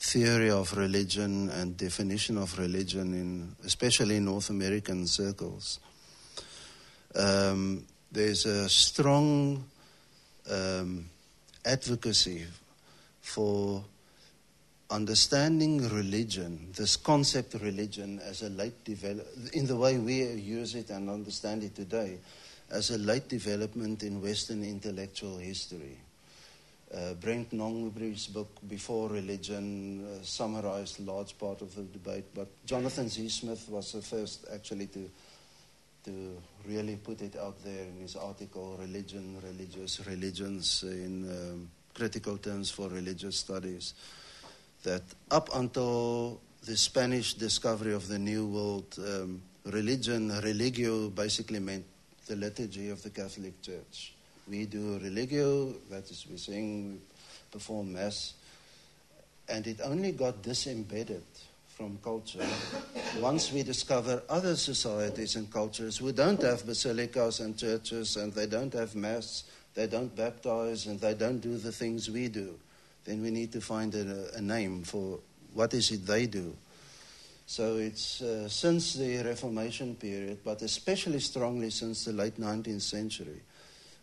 [0.00, 5.78] theory of religion and definition of religion in especially in North American circles.
[7.14, 9.62] Um, there's a strong
[10.50, 11.04] um,
[11.64, 12.46] advocacy
[13.20, 13.84] for
[14.90, 20.74] understanding religion, this concept of religion as a late develop in the way we use
[20.74, 22.18] it and understand it today,
[22.70, 25.98] as a late development in Western intellectual history.
[26.92, 32.48] Uh, Brent Nongbri's book, Before Religion, uh, summarized a large part of the debate, but
[32.66, 33.28] Jonathan Z.
[33.28, 35.08] Smith was the first actually to,
[36.04, 36.36] to
[36.66, 42.72] really put it out there in his article, Religion, Religious Religions, in um, critical terms
[42.72, 43.94] for religious studies,
[44.82, 51.84] that up until the Spanish discovery of the New World, um, religion, religio, basically meant
[52.26, 54.14] the liturgy of the Catholic Church.
[54.50, 56.98] We do religio, that is, we sing, we
[57.52, 58.34] perform Mass,
[59.48, 61.22] and it only got disembedded
[61.68, 62.44] from culture
[63.20, 68.46] once we discover other societies and cultures who don't have basilicas and churches and they
[68.46, 69.44] don't have Mass,
[69.74, 72.58] they don't baptize, and they don't do the things we do.
[73.04, 75.20] Then we need to find a, a name for
[75.54, 76.54] what is it they do.
[77.46, 83.40] So it's uh, since the Reformation period, but especially strongly since the late 19th century,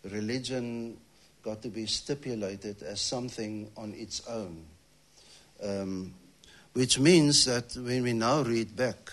[0.03, 0.97] religion
[1.43, 4.65] got to be stipulated as something on its own.
[5.63, 6.13] Um,
[6.73, 9.11] which means that when we now read back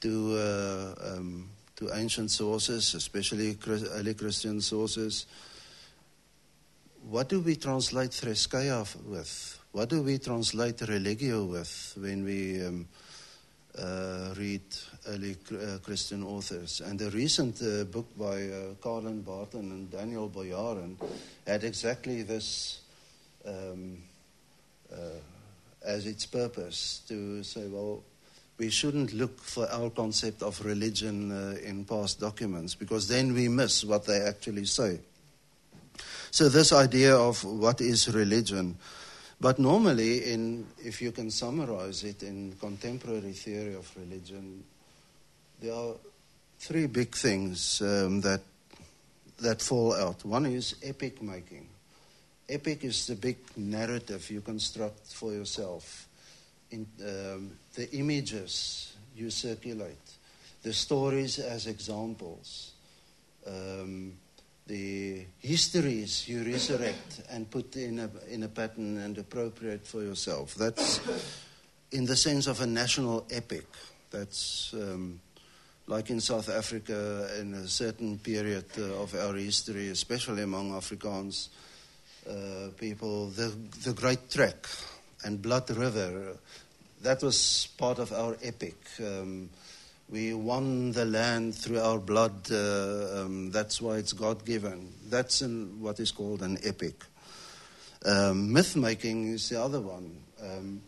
[0.00, 3.56] to, uh, um, to ancient sources, especially
[3.94, 5.26] early Christian sources,
[7.08, 9.58] what do we translate Threskeia with?
[9.72, 12.86] What do we translate religio with when we um,
[13.78, 14.62] uh, read
[15.08, 16.80] early uh, Christian authors.
[16.80, 20.96] And a recent uh, book by uh, Barton and Daniel Boyarin
[21.46, 22.80] had exactly this
[23.46, 23.98] um,
[24.92, 24.96] uh,
[25.84, 28.02] as its purpose to say, well,
[28.58, 33.48] we shouldn't look for our concept of religion uh, in past documents because then we
[33.48, 35.00] miss what they actually say.
[36.30, 38.76] So, this idea of what is religion
[39.42, 44.62] but normally, in, if you can summarize it in contemporary theory of religion,
[45.62, 45.94] there are
[46.58, 48.40] three big things um, that,
[49.40, 50.24] that fall out.
[50.24, 51.68] One is epic making.
[52.48, 56.08] Epic is the big narrative you construct for yourself.
[56.72, 60.10] In, um, the images you circulate,
[60.62, 62.72] the stories as examples.
[63.46, 64.14] Um,
[64.66, 70.54] the histories you resurrect and put in a, in a pattern and appropriate for yourself.
[70.54, 71.00] That's
[71.90, 73.66] in the sense of a national epic.
[74.10, 75.20] That's um,
[75.86, 81.48] like in South Africa in a certain period uh, of our history, especially among Afrikaans
[82.28, 83.52] uh, people, the,
[83.84, 84.66] the Great Trek
[85.24, 86.36] and Blood River.
[87.02, 88.76] That was part of our epic.
[89.00, 89.50] Um,
[90.08, 92.50] we won the land through our blood.
[92.50, 94.92] Uh, um, that's why it's God given.
[95.08, 97.02] That's what is called an epic.
[98.04, 100.16] Um, myth making is the other one.
[100.40, 100.82] Um,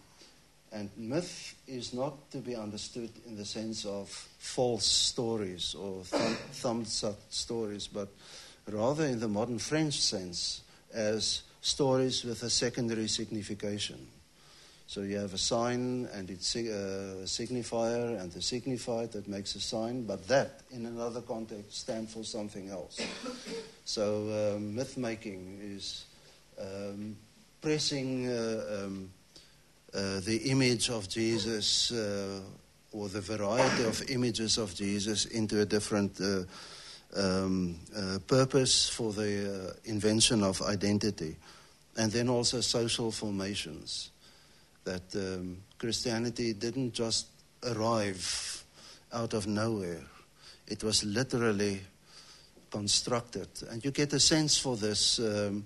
[0.74, 4.08] and myth is not to be understood in the sense of
[4.38, 8.08] false stories or thumb, thumbs up stories, but
[8.70, 10.62] rather in the modern French sense
[10.92, 14.08] as stories with a secondary signification.
[14.86, 19.60] So you have a sign and it's uh, signifier and the signified that makes a
[19.60, 23.00] sign, but that in another context stands for something else.
[23.84, 26.04] so um, myth making is
[26.60, 27.16] um,
[27.62, 29.10] pressing uh, um,
[29.94, 32.40] uh, the image of Jesus uh,
[32.92, 36.42] or the variety of images of Jesus into a different uh,
[37.16, 41.36] um, uh, purpose for the invention of identity.
[41.96, 44.10] And then also social formations
[44.82, 47.28] that um, Christianity didn't just
[47.62, 48.64] arrive
[49.12, 50.02] out of nowhere,
[50.66, 51.80] it was literally
[52.70, 53.48] constructed.
[53.70, 55.64] And you get a sense for this um,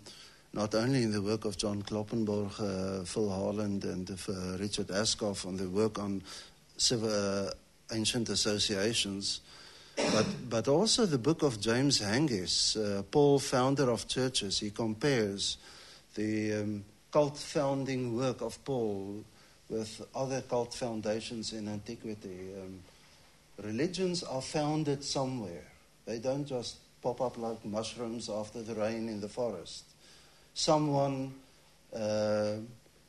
[0.53, 5.47] not only in the work of John Kloppenborg, uh, Phil Harland, and uh, Richard Ascough
[5.47, 6.23] on the work on
[6.77, 7.51] civil, uh,
[7.93, 9.41] ancient associations.
[9.97, 14.61] But, but also the book of James Hanges, uh, Paul, founder of churches.
[14.61, 15.59] He compares
[16.15, 19.25] the um, cult founding work of Paul
[19.69, 22.51] with other cult foundations in antiquity.
[22.61, 22.79] Um,
[23.63, 25.65] religions are founded somewhere,
[26.07, 29.85] they don't just pop up like mushrooms after the rain in the forest.
[30.59, 31.35] Someone
[31.95, 32.55] uh,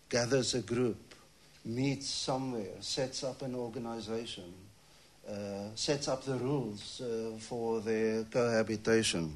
[0.07, 1.15] gathers a group,
[1.65, 4.53] meets somewhere, sets up an organization,
[5.27, 9.35] uh, sets up the rules uh, for their cohabitation.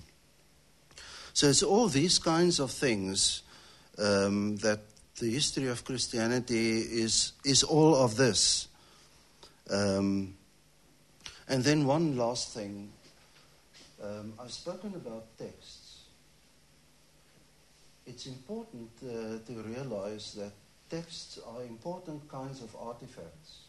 [1.34, 3.41] So it's all these kinds of things
[3.97, 4.82] um, that
[5.20, 8.68] the history of Christianity is, is all of this.
[9.72, 10.36] Um,
[11.49, 12.91] and then one last thing.
[14.03, 15.83] Um, I've spoken about texts.
[18.06, 20.51] It's important uh, to realize that
[20.89, 23.62] texts are important kinds of artifacts,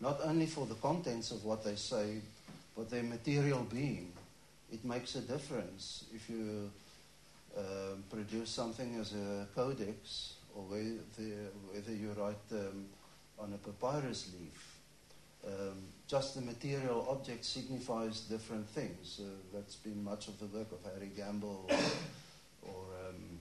[0.00, 2.20] not only for the contents of what they say,
[2.76, 4.12] but their material being.
[4.72, 6.70] It makes a difference if you
[7.56, 7.60] uh,
[8.10, 12.86] produce something as a codex or whether, whether you write um,
[13.38, 14.78] on a papyrus leaf.
[15.46, 15.78] Um,
[16.08, 19.20] just the material object signifies different things.
[19.20, 21.76] Uh, that's been much of the work of Harry Gamble or,
[22.68, 23.35] or um,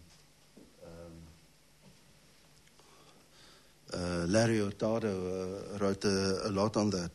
[3.94, 7.12] uh, Larry Hurtado uh, wrote a, a, lot on that.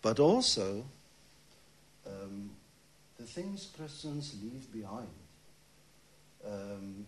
[0.00, 0.84] But also,
[2.06, 2.50] um,
[3.18, 5.08] the things Christians leave behind.
[6.46, 7.06] Um,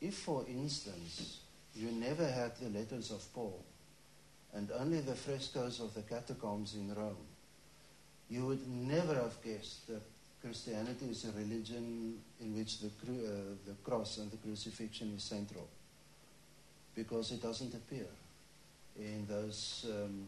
[0.00, 1.40] if, for instance,
[1.74, 3.64] you never had the letters of Paul
[4.52, 7.16] and only the frescoes of the catacombs in Rome,
[8.28, 10.02] you would never have guessed that
[10.40, 15.68] Christianity is a religion in which the, uh, the cross and the crucifixion is central
[16.94, 18.06] because it doesn't appear
[18.98, 20.26] in those um,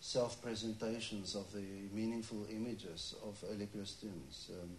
[0.00, 4.50] self presentations of the meaningful images of early Christians.
[4.50, 4.70] Um,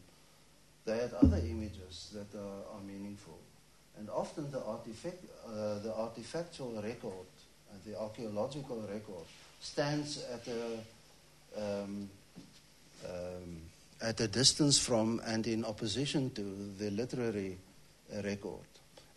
[0.86, 3.38] they had other images that are, are meaningful.
[3.98, 7.28] And often the, artifact, uh, the artifactual record,
[7.70, 9.26] uh, the archaeological record,
[9.60, 12.10] stands at a, um,
[13.06, 13.62] um,
[14.02, 16.42] at a distance from and in opposition to
[16.80, 17.58] the literary
[18.14, 18.64] uh, record.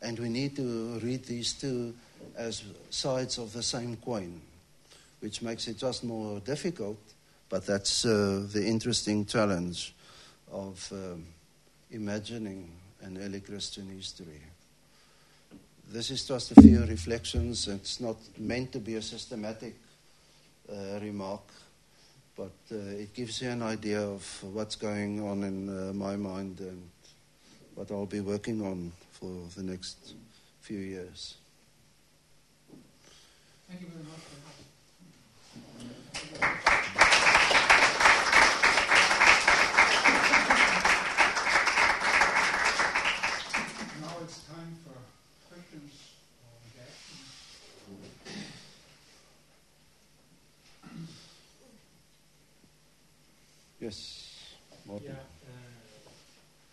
[0.02, 1.94] And we need to read these two
[2.36, 4.40] as sides of the same coin,
[5.20, 6.98] which makes it just more difficult,
[7.48, 9.94] but that's uh, the interesting challenge
[10.50, 11.26] of um,
[11.90, 12.70] imagining
[13.02, 14.40] an early Christian history.
[15.92, 17.66] This is just a few reflections.
[17.66, 19.74] It's not meant to be a systematic
[20.70, 21.42] uh, remark,
[22.36, 26.60] but uh, it gives you an idea of what's going on in uh, my mind
[26.60, 26.88] and
[27.74, 30.14] what I'll be working on for the next
[30.60, 31.39] few years.
[33.70, 34.20] Thank you very much.
[53.80, 54.56] Yes,
[54.86, 55.06] Martin.
[55.08, 56.04] Yeah, uh,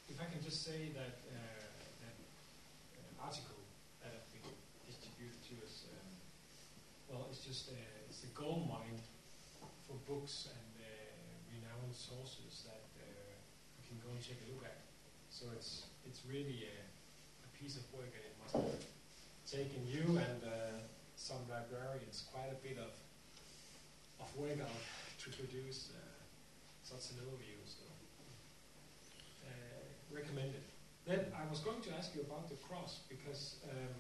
[0.10, 1.66] if I can just say that uh,
[2.04, 3.64] that uh, article
[4.04, 4.44] that has been
[4.86, 6.04] distributed to us, um,
[7.08, 7.80] well, it's just uh,
[8.10, 9.00] it's a gold mine
[9.88, 10.88] for books and uh,
[11.52, 13.04] renowned sources that uh,
[13.78, 14.80] you can go and take a look at.
[15.30, 16.78] So it's it's really a,
[17.44, 18.82] a piece of work, and it must have
[19.44, 20.42] taken you and
[21.16, 22.96] some librarians quite a bit of
[24.24, 24.82] of work out
[25.20, 25.92] to produce
[26.88, 27.60] such an overview.
[27.68, 27.84] So,
[29.44, 30.64] uh, recommended.
[31.06, 34.00] Then I was going to ask you about the cross because um,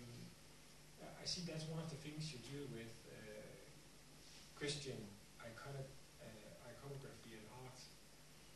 [1.03, 3.43] I see that's one of the things you do with uh,
[4.55, 4.95] Christian
[5.43, 5.87] iconic,
[6.23, 7.79] uh, iconography and art.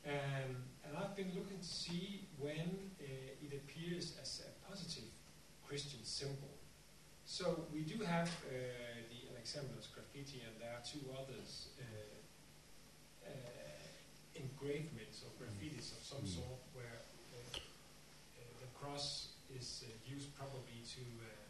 [0.05, 5.09] Um, and I've been looking to see when uh, it appears as a positive
[5.67, 6.49] Christian symbol.
[7.25, 8.51] So we do have uh,
[9.09, 11.67] the Alexamenos graffiti, and there are two others
[14.61, 16.35] engravements or graffitis of some mm.
[16.35, 17.01] sort where
[17.33, 21.41] uh, uh, the cross is uh, used probably to um,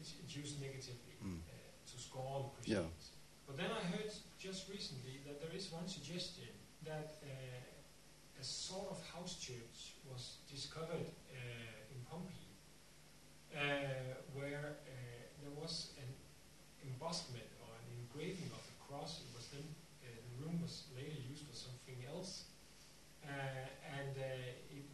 [0.00, 1.38] it's used negatively mm.
[1.86, 3.08] to scorn Christians.
[3.08, 3.46] Yeah.
[3.46, 4.12] But then I heard
[4.44, 6.52] just recently that there is one suggestion
[6.84, 11.08] that a sort of house church was discovered
[11.88, 12.52] in Pompeii,
[14.36, 14.76] where
[15.40, 16.12] there was an
[16.84, 19.64] embossment or an engraving of the cross It was then
[20.04, 22.44] the room was later used for something else.
[23.24, 23.64] Uh,
[23.96, 24.84] and uh, it,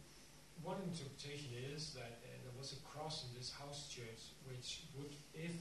[0.63, 5.11] one interpretation is that uh, there was a cross in this house church, which would,
[5.35, 5.51] if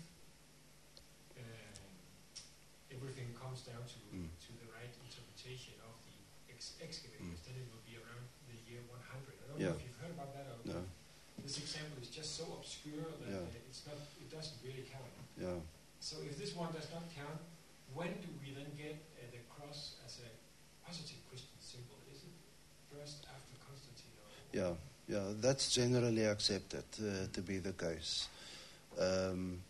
[2.94, 4.26] everything comes down to, mm.
[4.26, 6.16] to the right interpretation of the
[6.50, 7.46] ex- excavators, mm.
[7.46, 9.00] then it will be around the year 100.
[9.00, 9.72] I don't yeah.
[9.72, 10.82] know if you've heard about that or no.
[11.40, 13.64] This example is just so obscure that yeah.
[13.70, 15.08] it's not, it doesn't really count.
[15.40, 15.56] Yeah.
[15.98, 17.40] So if this one does not count,
[17.94, 19.00] when do we then get
[19.32, 20.28] the cross as a
[20.84, 21.96] positive Christian symbol?
[22.12, 22.36] Is it
[22.92, 24.12] first after Constantine?
[24.52, 24.76] yeah,
[25.08, 28.28] yeah, that's generally accepted uh, to be the case.
[28.98, 29.60] Um,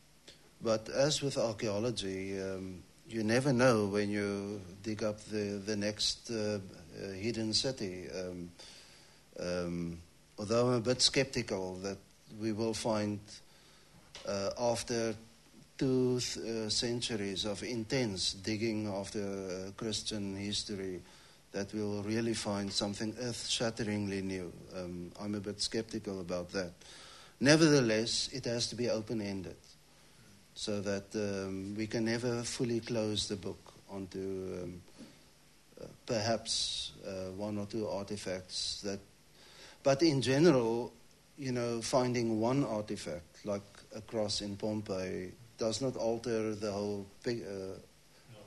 [0.63, 6.31] but as with archaeology, um, you never know when you dig up the, the next
[6.31, 6.59] uh,
[7.03, 8.07] uh, hidden city.
[8.09, 8.51] Um,
[9.41, 9.99] um,
[10.39, 11.99] although I'm a bit skeptical that
[12.41, 13.19] we will find,
[14.29, 15.15] uh, after
[15.77, 21.01] two uh, centuries of intense digging after uh, Christian history,
[21.53, 24.53] that we'll really find something earth shatteringly new.
[24.77, 26.71] Um, I'm a bit skeptical about that.
[27.41, 29.57] Nevertheless, it has to be open ended
[30.61, 34.83] so that um, we can never fully close the book onto um,
[35.81, 38.99] uh, perhaps uh, one or two artifacts that.
[39.83, 40.93] But in general,
[41.39, 43.63] you know, finding one artifact like
[43.97, 47.79] a cross in Pompeii does not alter the whole big, uh,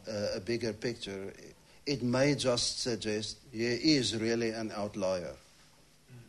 [0.06, 0.14] No.
[0.14, 1.34] uh, a bigger picture.
[1.88, 6.20] It may just suggest he is really an outlier, Mm.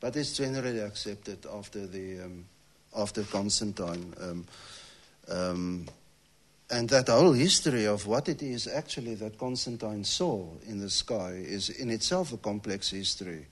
[0.00, 2.46] but it's generally accepted after the um,
[2.96, 4.14] after Constantine.
[4.20, 4.46] Um,
[5.28, 5.86] um,
[6.68, 11.30] and that whole history of what it is actually that Constantine saw in the sky
[11.30, 13.46] is in itself a complex history.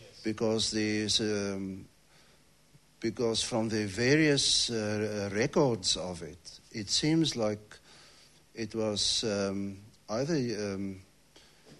[0.00, 0.20] Yes.
[0.22, 1.86] because there's um,
[3.00, 7.78] because from the various uh, records of it, it seems like
[8.54, 9.78] it was um,
[10.10, 11.00] either um,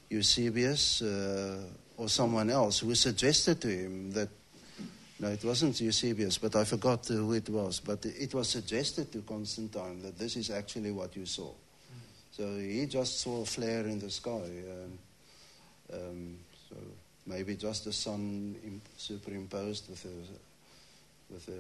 [0.09, 1.61] Eusebius uh,
[1.99, 4.29] or someone else who suggested to him that.
[5.21, 7.79] No, it wasn't Eusebius, but I forgot who it was.
[7.79, 11.53] But it was suggested to Constantine that this is actually what you saw.
[12.33, 14.31] So he just saw a flare in the sky.
[14.33, 14.99] Um,
[15.93, 16.37] um,
[16.71, 16.77] so
[17.27, 20.09] maybe just the sun superimposed with the,
[21.31, 21.53] with the,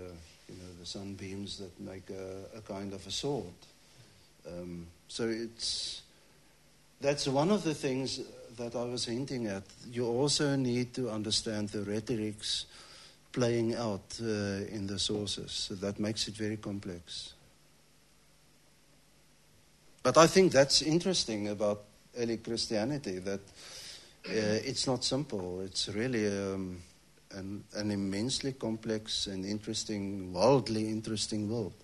[0.48, 3.44] you know, the sunbeams that make a, a kind of a sword.
[4.48, 6.00] Um, so it's
[7.02, 8.20] that's one of the things
[8.56, 9.64] that I was hinting at.
[9.90, 12.66] You also need to understand the rhetorics
[13.32, 15.52] playing out uh, in the sources.
[15.52, 17.34] So that makes it very complex.
[20.02, 21.82] But I think that's interesting about
[22.18, 23.40] early Christianity that
[24.26, 25.60] uh, it's not simple.
[25.60, 26.82] It's really um,
[27.32, 31.74] an, an immensely complex and interesting, wildly interesting world.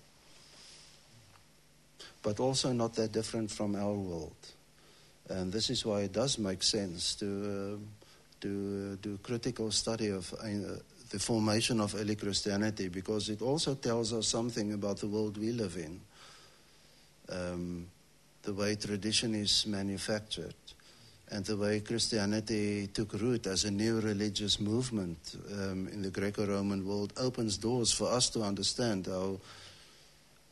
[2.23, 4.35] But also not that different from our world.
[5.29, 7.87] And this is why it does make sense to, um
[8.41, 10.79] to uh, do critical study of uh,
[11.09, 15.51] the formation of early Christianity because it also tells us something about the world we
[15.51, 16.01] live in.
[17.29, 17.87] Um,
[18.43, 20.55] the way tradition is manufactured
[21.29, 26.45] and the way Christianity took root as a new religious movement um, in the Greco
[26.45, 29.39] Roman world opens doors for us to understand how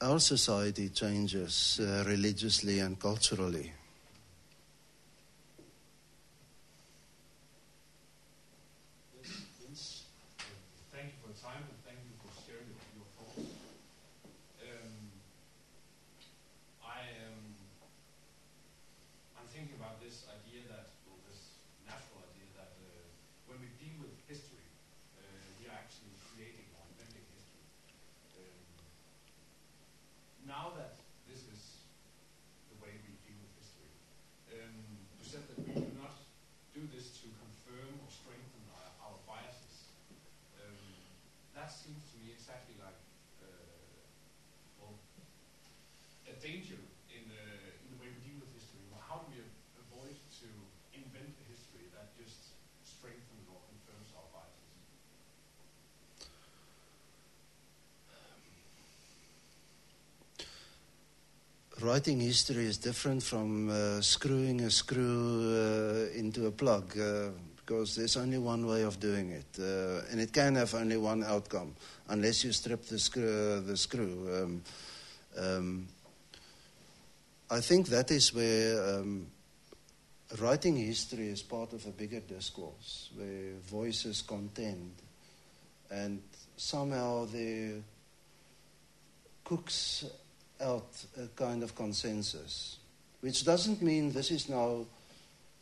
[0.02, 3.74] our society changes uh, religiously and culturally.
[9.70, 10.04] Yes.
[10.92, 13.44] Thank you for the time and thank you for sharing your, your thoughts.
[14.62, 15.12] Um,
[16.84, 17.36] I am.
[19.38, 22.88] I'm thinking about this idea that, or this natural idea that uh,
[23.50, 24.66] when we deal with history,
[25.20, 25.24] uh,
[25.60, 27.66] we are actually creating or inventing history.
[28.40, 28.58] Um,
[30.48, 30.98] now that
[31.28, 31.84] this is
[32.72, 33.92] the way we deal with history,
[34.56, 34.76] um,
[35.20, 36.16] you said that we do not
[36.74, 39.90] do this to confirm or strengthen our, our biases.
[40.60, 40.78] Um,
[41.56, 43.00] that seems to me exactly like
[43.42, 43.48] uh,
[44.80, 44.96] well,
[46.30, 46.78] a danger
[47.10, 47.44] in the,
[47.84, 48.84] in the way we deal with history.
[48.92, 50.48] Well, how do we a- avoid to
[50.94, 52.54] invent a history that just
[52.86, 54.68] strengthens or confirms our biases?
[61.96, 67.96] Writing history is different from uh, screwing a screw uh, into a plug uh, because
[67.96, 71.74] there's only one way of doing it, uh, and it can have only one outcome
[72.10, 73.62] unless you strip the screw.
[73.62, 74.28] the screw.
[74.36, 74.62] Um,
[75.38, 75.88] um,
[77.50, 79.28] I think that is where um,
[80.42, 84.92] writing history is part of a bigger discourse where voices contend,
[85.90, 86.22] and
[86.58, 87.76] somehow the
[89.46, 90.04] cooks
[90.62, 90.88] out
[91.22, 92.78] a kind of consensus,
[93.22, 94.86] which doesn't mean this is now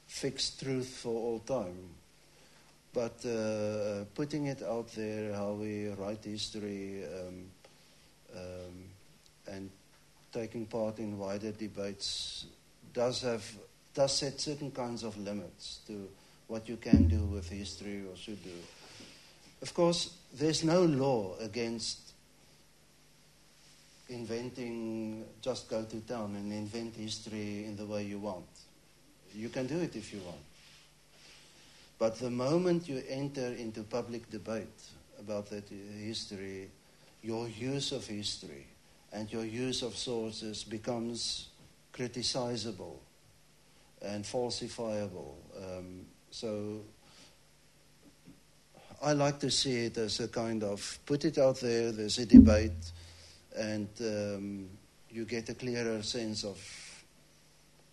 [0.08, 1.89] fixed truth for all time,
[2.94, 7.46] but uh, putting it out there, how we write history, um,
[8.36, 8.84] um,
[9.48, 9.70] and
[10.32, 12.46] taking part in wider debates
[12.94, 13.44] does have
[13.94, 16.10] does set certain kinds of limits to
[16.48, 18.50] what you can do with history or should do.
[19.62, 22.03] Of course, there's no law against
[24.10, 28.45] inventing, just go to town and invent history in the way you want.
[29.34, 30.38] You can do it if you want.
[31.97, 34.82] But the moment you enter into public debate
[35.20, 36.70] about that history,
[37.22, 38.68] your use of history,
[39.12, 41.49] and your use of sources becomes
[41.93, 42.97] criticizable
[44.01, 45.36] and falsifiable.
[45.58, 46.82] Um, so
[49.01, 52.26] I like to see it as a kind of put it out there, there's a
[52.26, 52.91] debate,
[53.56, 54.70] and um,
[55.10, 56.58] you get a clearer sense of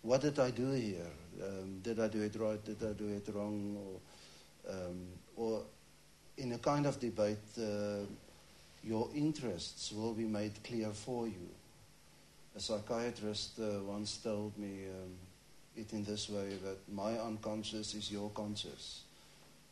[0.01, 1.11] what did I do here?
[1.41, 2.63] Um, did I do it right?
[2.63, 3.77] Did I do it wrong?
[3.77, 5.61] Or, um, or
[6.37, 8.05] in a kind of debate, uh,
[8.83, 11.49] your interests will be made clear for you.
[12.55, 15.11] A psychiatrist uh, once told me um,
[15.75, 19.03] it in this way that my unconscious is your conscious.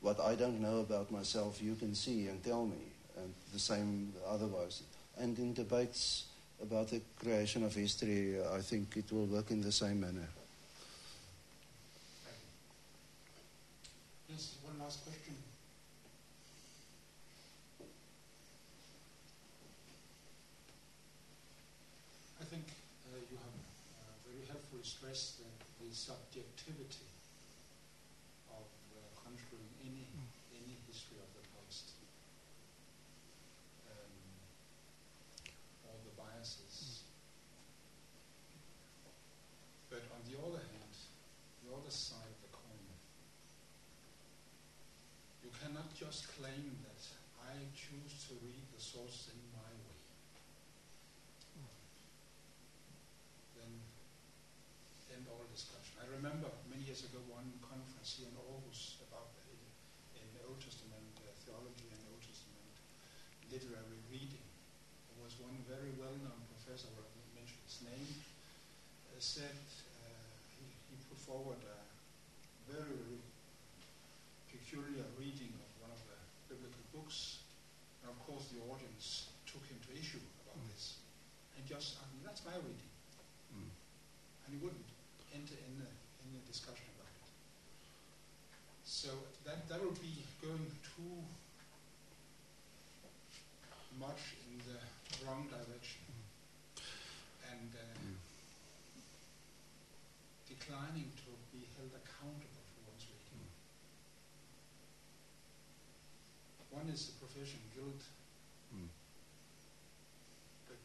[0.02, 2.78] What I don't know about myself, you can see and tell me,
[3.18, 4.84] and the same otherwise.
[5.20, 6.26] And in debates
[6.62, 10.28] about the creation of history, I think it will work in the same manner.
[14.30, 15.36] Yes, one last question.
[22.42, 22.64] I think
[23.12, 23.58] uh, you have
[24.00, 25.50] uh, very helpfully stressed the,
[25.84, 27.10] the subjectivity
[28.56, 30.08] of uh, construing any
[30.56, 31.92] any history of the past.
[33.92, 34.14] Um,
[35.86, 37.04] all the biases.
[39.90, 40.94] But on the other hand,
[41.66, 42.86] the other side of the coin,
[45.44, 47.02] you cannot just claim that
[47.46, 50.02] I choose to read the source in my way.
[53.58, 53.72] Then
[55.18, 55.98] end all discussion.
[55.98, 59.48] I remember many years ago one conference here in Aarhus about the,
[60.20, 62.76] in the Old Testament uh, theology and Old Testament
[63.48, 64.44] literary reading.
[65.16, 70.12] There was one very well-known professor, I won't mention his name, uh, said uh,
[70.60, 71.80] he, he put forward a
[72.68, 73.24] very, very
[74.52, 76.20] peculiar reading of one of the
[76.52, 77.48] biblical books.
[78.04, 81.00] And of course, the audience took him to issue about this.
[81.56, 82.92] And just, I mean, that's my reading.
[83.56, 83.72] Mm.
[83.72, 84.84] And he wouldn't
[85.32, 85.92] enter in a,
[86.28, 87.30] in a discussion about it.
[88.86, 89.10] So
[89.50, 91.18] that, that would be going too
[93.98, 94.78] much in the
[95.26, 96.06] wrong direction.
[97.50, 98.16] And uh, Mm.
[100.48, 103.50] declining to be held accountable for one's reading.
[106.70, 108.02] One is the profession guilt,
[108.70, 108.88] Mm.
[110.70, 110.78] but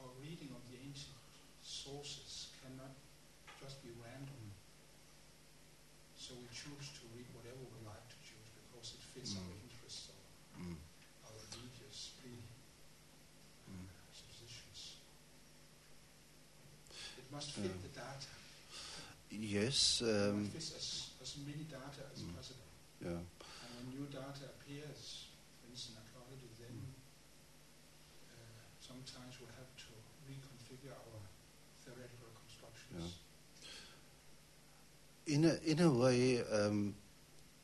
[0.00, 1.20] our reading of the ancient
[1.62, 2.96] sources cannot
[3.60, 4.42] just be random.
[6.16, 9.60] So we choose to read whatever we like to choose because it fits our Mm.
[9.68, 10.20] interests or
[10.60, 10.76] Mm.
[11.28, 12.48] our religious pre-
[13.68, 13.86] Mm.
[14.12, 14.96] suppositions.
[17.18, 17.82] It must fit Yeah.
[17.82, 18.28] the data.
[19.54, 22.34] Yes, um, fit as, as many data as Mm.
[22.34, 22.66] possible.
[23.00, 23.10] yeah.
[23.10, 25.30] And when new data appears,
[25.62, 26.74] for instance, archaeology, then
[28.34, 28.34] uh,
[28.82, 29.90] sometimes we'll have to
[30.26, 31.22] reconfigure our
[31.86, 33.14] theoretical constructions.
[35.26, 36.94] In a, in a way, um,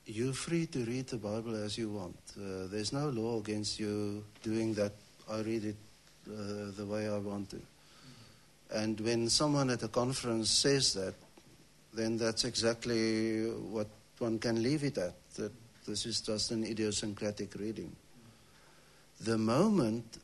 [0.07, 2.17] you're free to read the Bible as you want.
[2.39, 4.93] Uh, there's no law against you doing that.
[5.29, 5.77] I read it
[6.31, 7.61] uh, the way I want to.
[8.73, 11.15] And when someone at a conference says that,
[11.93, 13.89] then that's exactly what
[14.19, 15.15] one can leave it at.
[15.35, 15.53] That
[15.87, 17.95] this is just an idiosyncratic reading.
[19.21, 20.19] The moment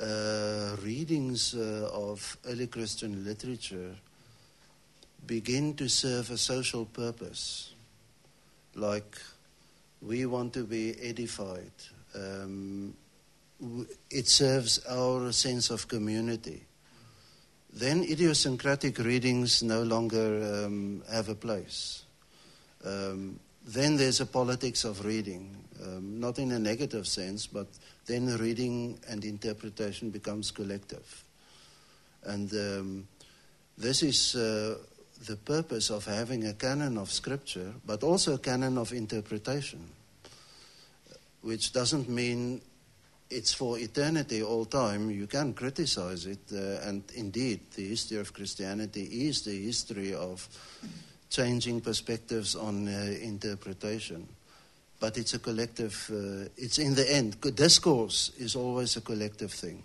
[0.00, 3.94] uh, readings uh, of early Christian literature
[5.26, 7.74] begin to serve a social purpose,
[8.74, 9.18] like
[10.00, 11.72] we want to be edified,
[12.14, 12.94] um,
[14.10, 16.67] it serves our sense of community.
[17.72, 22.02] Then idiosyncratic readings no longer um, have a place.
[22.84, 25.54] Um, then there's a politics of reading,
[25.84, 27.66] um, not in a negative sense, but
[28.06, 31.24] then reading and interpretation becomes collective.
[32.24, 33.08] And um,
[33.76, 34.78] this is uh,
[35.26, 39.90] the purpose of having a canon of scripture, but also a canon of interpretation,
[41.42, 42.62] which doesn't mean
[43.30, 45.10] it's for eternity all time.
[45.10, 50.48] You can criticize it, uh, and indeed, the history of Christianity is the history of
[51.30, 54.26] changing perspectives on uh, interpretation.
[55.00, 59.82] But it's a collective, uh, it's in the end, discourse is always a collective thing.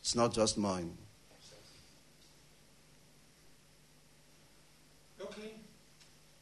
[0.00, 0.96] It's not just mine.
[5.20, 5.52] Okay,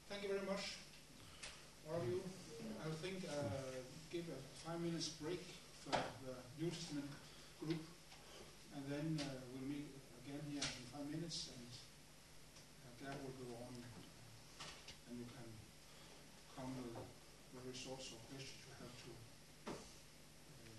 [0.09, 0.77] thank you very much,
[1.89, 2.21] all of you.
[2.85, 3.33] I think uh,
[4.13, 5.50] give a five minutes break
[6.61, 7.09] for the New Testament
[7.57, 7.81] group,
[8.77, 9.89] and then uh, we'll meet
[10.21, 11.73] again here in five minutes, and
[12.85, 15.49] uh, that will go on, and you can
[16.53, 17.01] come with
[17.57, 19.11] the results or questions you have to
[19.73, 19.81] uh,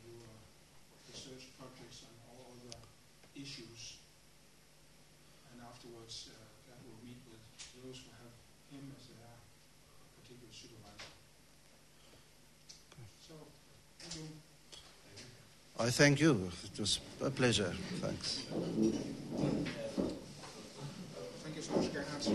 [0.05, 0.29] your
[1.09, 2.77] research projects and all other
[7.82, 8.34] those who have
[8.69, 9.34] him as their
[10.21, 11.09] particular supervisor.
[13.17, 13.34] So,
[13.97, 14.51] thank you.
[15.82, 16.51] I thank you.
[16.63, 17.73] It was a pleasure.
[18.01, 18.45] Thanks.
[21.43, 22.27] Thank you so much, Gerhard.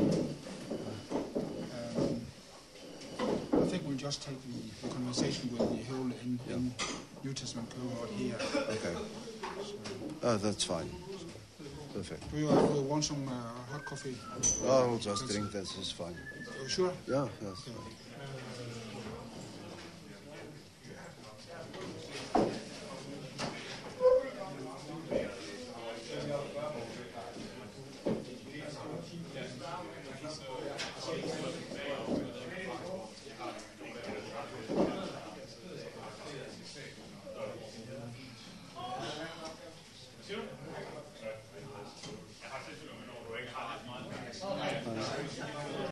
[1.96, 2.20] Um,
[3.62, 6.74] I think we'll just take the, the conversation with the whole in, in
[7.22, 8.34] New Testament cohort here.
[8.68, 8.94] Okay.
[10.24, 10.90] Oh, that's fine.
[11.94, 12.28] Perfect.
[12.32, 13.32] Do you, uh, do you want some uh,
[13.70, 14.16] hot coffee?
[14.66, 15.78] I'll just drink this.
[15.78, 16.16] Is fine.
[16.48, 16.92] Uh, sure.
[17.06, 17.76] Yeah, that's fine.